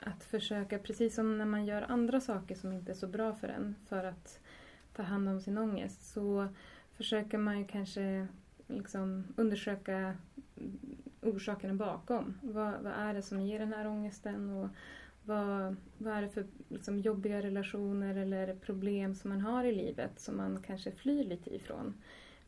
att 0.00 0.24
försöka, 0.24 0.78
precis 0.78 1.14
som 1.14 1.38
när 1.38 1.44
man 1.44 1.66
gör 1.66 1.82
andra 1.82 2.20
saker 2.20 2.54
som 2.54 2.72
inte 2.72 2.92
är 2.92 2.96
så 2.96 3.06
bra 3.08 3.34
för 3.34 3.48
en, 3.48 3.74
för 3.88 4.04
att 4.04 4.40
ta 4.92 5.02
hand 5.02 5.28
om 5.28 5.40
sin 5.40 5.58
ångest, 5.58 6.12
så 6.12 6.48
försöker 6.92 7.38
man 7.38 7.58
ju 7.58 7.66
kanske 7.66 8.26
liksom 8.70 9.24
undersöka 9.36 10.14
orsakerna 11.22 11.74
bakom. 11.74 12.34
Vad, 12.42 12.82
vad 12.82 12.92
är 12.92 13.14
det 13.14 13.22
som 13.22 13.40
ger 13.40 13.58
den 13.58 13.72
här 13.72 13.86
ångesten 13.86 14.50
och 14.50 14.68
vad, 15.24 15.76
vad 15.98 16.16
är 16.16 16.22
det 16.22 16.28
för 16.28 16.46
liksom, 16.68 16.98
jobbiga 16.98 17.42
relationer 17.42 18.14
eller 18.14 18.54
problem 18.54 19.14
som 19.14 19.30
man 19.30 19.40
har 19.40 19.64
i 19.64 19.72
livet 19.72 20.20
som 20.20 20.36
man 20.36 20.62
kanske 20.62 20.92
flyr 20.92 21.24
lite 21.24 21.54
ifrån. 21.54 21.94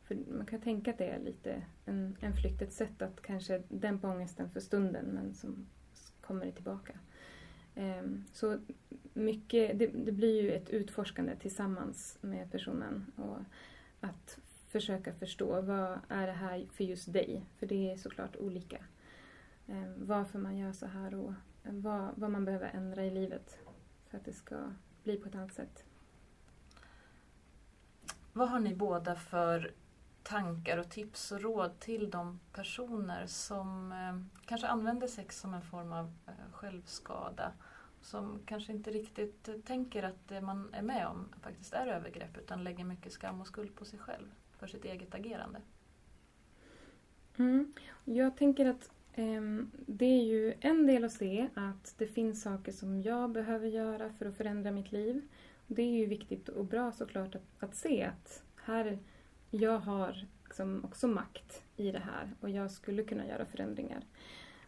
För 0.03 0.17
man 0.37 0.45
kan 0.45 0.61
tänka 0.61 0.91
att 0.91 0.97
det 0.97 1.07
är 1.07 1.19
lite 1.19 1.63
en, 1.85 2.17
en 2.19 2.33
flykt, 2.33 2.61
ett 2.61 2.73
sätt 2.73 3.01
att 3.01 3.21
kanske 3.21 3.61
dämpa 3.69 4.07
ångesten 4.07 4.49
för 4.49 4.59
stunden 4.59 5.05
men 5.05 5.33
som 5.33 5.67
kommer 6.21 6.43
kommer 6.43 6.51
tillbaka. 6.51 6.93
Ehm, 7.75 8.23
så 8.33 8.59
mycket, 9.13 9.79
det, 9.79 9.87
det 9.87 10.11
blir 10.11 10.41
ju 10.41 10.51
ett 10.51 10.69
utforskande 10.69 11.35
tillsammans 11.35 12.17
med 12.21 12.51
personen 12.51 13.11
och 13.15 13.37
att 13.99 14.39
försöka 14.73 15.13
förstå 15.13 15.61
vad 15.61 15.99
är 16.09 16.27
det 16.27 16.33
här 16.33 16.67
för 16.71 16.83
just 16.83 17.13
dig? 17.13 17.45
För 17.57 17.65
det 17.65 17.91
är 17.91 17.97
såklart 17.97 18.35
olika. 18.35 18.77
Eh, 19.67 19.91
varför 19.97 20.39
man 20.39 20.57
gör 20.57 20.71
så 20.71 20.85
här 20.85 21.15
och 21.15 21.33
eh, 21.63 21.73
vad, 21.73 22.11
vad 22.15 22.31
man 22.31 22.45
behöver 22.45 22.69
ändra 22.73 23.05
i 23.05 23.09
livet 23.09 23.59
för 24.07 24.17
att 24.17 24.25
det 24.25 24.33
ska 24.33 24.55
bli 25.03 25.17
på 25.17 25.29
ett 25.29 25.35
annat 25.35 25.53
sätt. 25.53 25.85
Vad 28.33 28.49
har 28.49 28.59
ni 28.59 28.75
båda 28.75 29.15
för 29.15 29.73
tankar 30.23 30.77
och 30.77 30.89
tips 30.89 31.31
och 31.31 31.41
råd 31.41 31.79
till 31.79 32.09
de 32.09 32.39
personer 32.53 33.25
som 33.27 33.91
eh, 33.91 34.41
kanske 34.45 34.67
använder 34.67 35.07
sex 35.07 35.39
som 35.39 35.53
en 35.53 35.61
form 35.61 35.93
av 35.93 36.13
eh, 36.27 36.51
självskada? 36.51 37.51
Som 38.01 38.39
kanske 38.45 38.73
inte 38.73 38.91
riktigt 38.91 39.47
eh, 39.47 39.55
tänker 39.55 40.03
att 40.03 40.27
det 40.27 40.41
man 40.41 40.73
är 40.73 40.81
med 40.81 41.07
om 41.07 41.29
faktiskt 41.41 41.73
är 41.73 41.87
övergrepp 41.87 42.37
utan 42.37 42.63
lägger 42.63 42.83
mycket 42.83 43.13
skam 43.13 43.41
och 43.41 43.47
skuld 43.47 43.75
på 43.75 43.85
sig 43.85 43.99
själv 43.99 44.27
för 44.63 44.67
sitt 44.67 44.85
eget 44.85 45.15
agerande. 45.15 45.61
Mm. 47.37 47.73
Jag 48.05 48.37
tänker 48.37 48.65
att 48.65 48.89
eh, 49.13 49.41
det 49.85 50.05
är 50.05 50.23
ju 50.23 50.53
en 50.59 50.87
del 50.87 51.03
att 51.03 51.11
se 51.11 51.49
att 51.53 51.95
det 51.97 52.07
finns 52.07 52.41
saker 52.41 52.71
som 52.71 53.01
jag 53.01 53.31
behöver 53.31 53.67
göra 53.67 54.09
för 54.09 54.25
att 54.25 54.37
förändra 54.37 54.71
mitt 54.71 54.91
liv. 54.91 55.21
Det 55.67 55.81
är 55.81 55.91
ju 55.91 56.05
viktigt 56.05 56.49
och 56.49 56.65
bra 56.65 56.91
såklart 56.91 57.35
att, 57.35 57.43
att 57.59 57.75
se 57.75 58.03
att 58.03 58.43
här, 58.55 58.99
jag 59.51 59.79
har 59.79 60.25
liksom 60.43 60.85
också 60.85 61.07
makt 61.07 61.63
i 61.75 61.91
det 61.91 61.99
här 61.99 62.35
och 62.39 62.49
jag 62.49 62.71
skulle 62.71 63.03
kunna 63.03 63.27
göra 63.27 63.45
förändringar. 63.45 64.03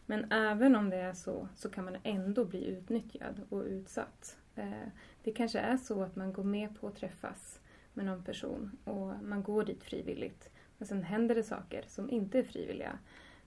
Men 0.06 0.32
även 0.32 0.76
om 0.76 0.90
det 0.90 0.96
är 0.96 1.14
så, 1.14 1.48
så 1.56 1.70
kan 1.70 1.84
man 1.84 1.96
ändå 2.02 2.44
bli 2.44 2.66
utnyttjad 2.66 3.40
och 3.48 3.64
utsatt. 3.64 4.38
Eh, 4.54 4.88
det 5.22 5.32
kanske 5.32 5.58
är 5.58 5.76
så 5.76 6.02
att 6.02 6.16
man 6.16 6.32
går 6.32 6.44
med 6.44 6.80
på 6.80 6.88
att 6.88 6.96
träffas 6.96 7.60
med 7.96 8.06
någon 8.06 8.24
person 8.24 8.78
och 8.84 9.22
man 9.22 9.42
går 9.42 9.64
dit 9.64 9.84
frivilligt. 9.84 10.50
Men 10.78 10.88
sen 10.88 11.02
händer 11.02 11.34
det 11.34 11.42
saker 11.42 11.84
som 11.88 12.10
inte 12.10 12.38
är 12.38 12.42
frivilliga. 12.42 12.98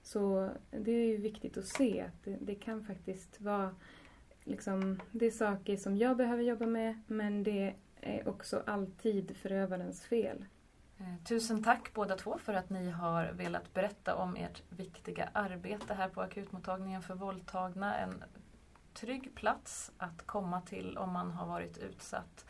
Så 0.02 0.50
det 0.72 0.92
är 0.92 1.06
ju 1.06 1.18
viktigt 1.18 1.58
att 1.58 1.68
se 1.68 2.02
att 2.02 2.24
det, 2.24 2.38
det 2.42 2.56
kan 2.56 2.84
faktiskt 2.84 3.42
vara 3.42 3.76
liksom, 4.44 5.00
det 5.12 5.26
är 5.26 5.32
saker 5.32 5.78
som 5.78 5.98
jag 5.98 6.18
behöver 6.18 6.44
jobba 6.44 6.66
med 6.66 7.02
men 7.08 7.44
det 7.44 7.74
är 8.02 8.28
också 8.30 8.64
alltid 8.66 9.38
förövarens 9.38 10.02
fel. 10.02 10.46
Eh, 10.98 11.24
tusen 11.24 11.64
tack 11.64 11.94
båda 11.94 12.16
två 12.16 12.38
för 12.38 12.54
att 12.54 12.70
ni 12.70 12.90
har 12.90 13.32
velat 13.32 13.74
berätta 13.74 14.16
om 14.16 14.36
ert 14.36 14.64
viktiga 14.70 15.30
arbete 15.34 15.94
här 15.94 16.10
på 16.10 16.22
akutmottagningen 16.22 17.02
för 17.02 17.16
våldtagna. 17.16 17.98
En 17.98 18.24
trygg 18.94 19.36
plats 19.36 19.92
att 19.98 20.28
komma 20.28 20.62
till 20.62 20.98
om 20.98 21.12
man 21.12 21.32
har 21.32 21.48
varit 21.48 21.78
utsatt. 21.78 22.46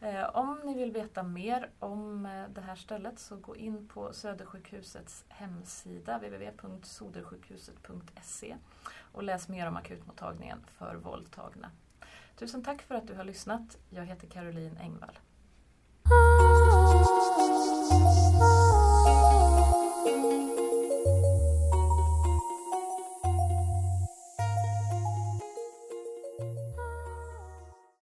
Eh, 0.00 0.36
om 0.36 0.60
ni 0.64 0.74
vill 0.74 0.92
veta 0.92 1.22
mer 1.22 1.70
om 1.78 2.26
eh, 2.26 2.48
det 2.48 2.60
här 2.60 2.76
stället 2.76 3.18
så 3.18 3.36
gå 3.36 3.56
in 3.56 3.88
på 3.88 4.12
Södersjukhusets 4.12 5.24
hemsida 5.28 6.18
www.sodersjukhuset.se 6.18 8.56
och 9.12 9.22
läs 9.22 9.48
mer 9.48 9.68
om 9.68 9.76
akutmottagningen 9.76 10.58
för 10.66 10.94
våldtagna. 10.94 11.70
Tusen 12.36 12.64
tack 12.64 12.82
för 12.82 12.94
att 12.94 13.06
du 13.06 13.14
har 13.14 13.24
lyssnat. 13.24 13.78
Jag 13.90 14.04
heter 14.04 14.26
Caroline 14.26 14.78
Engvall. 14.80 15.18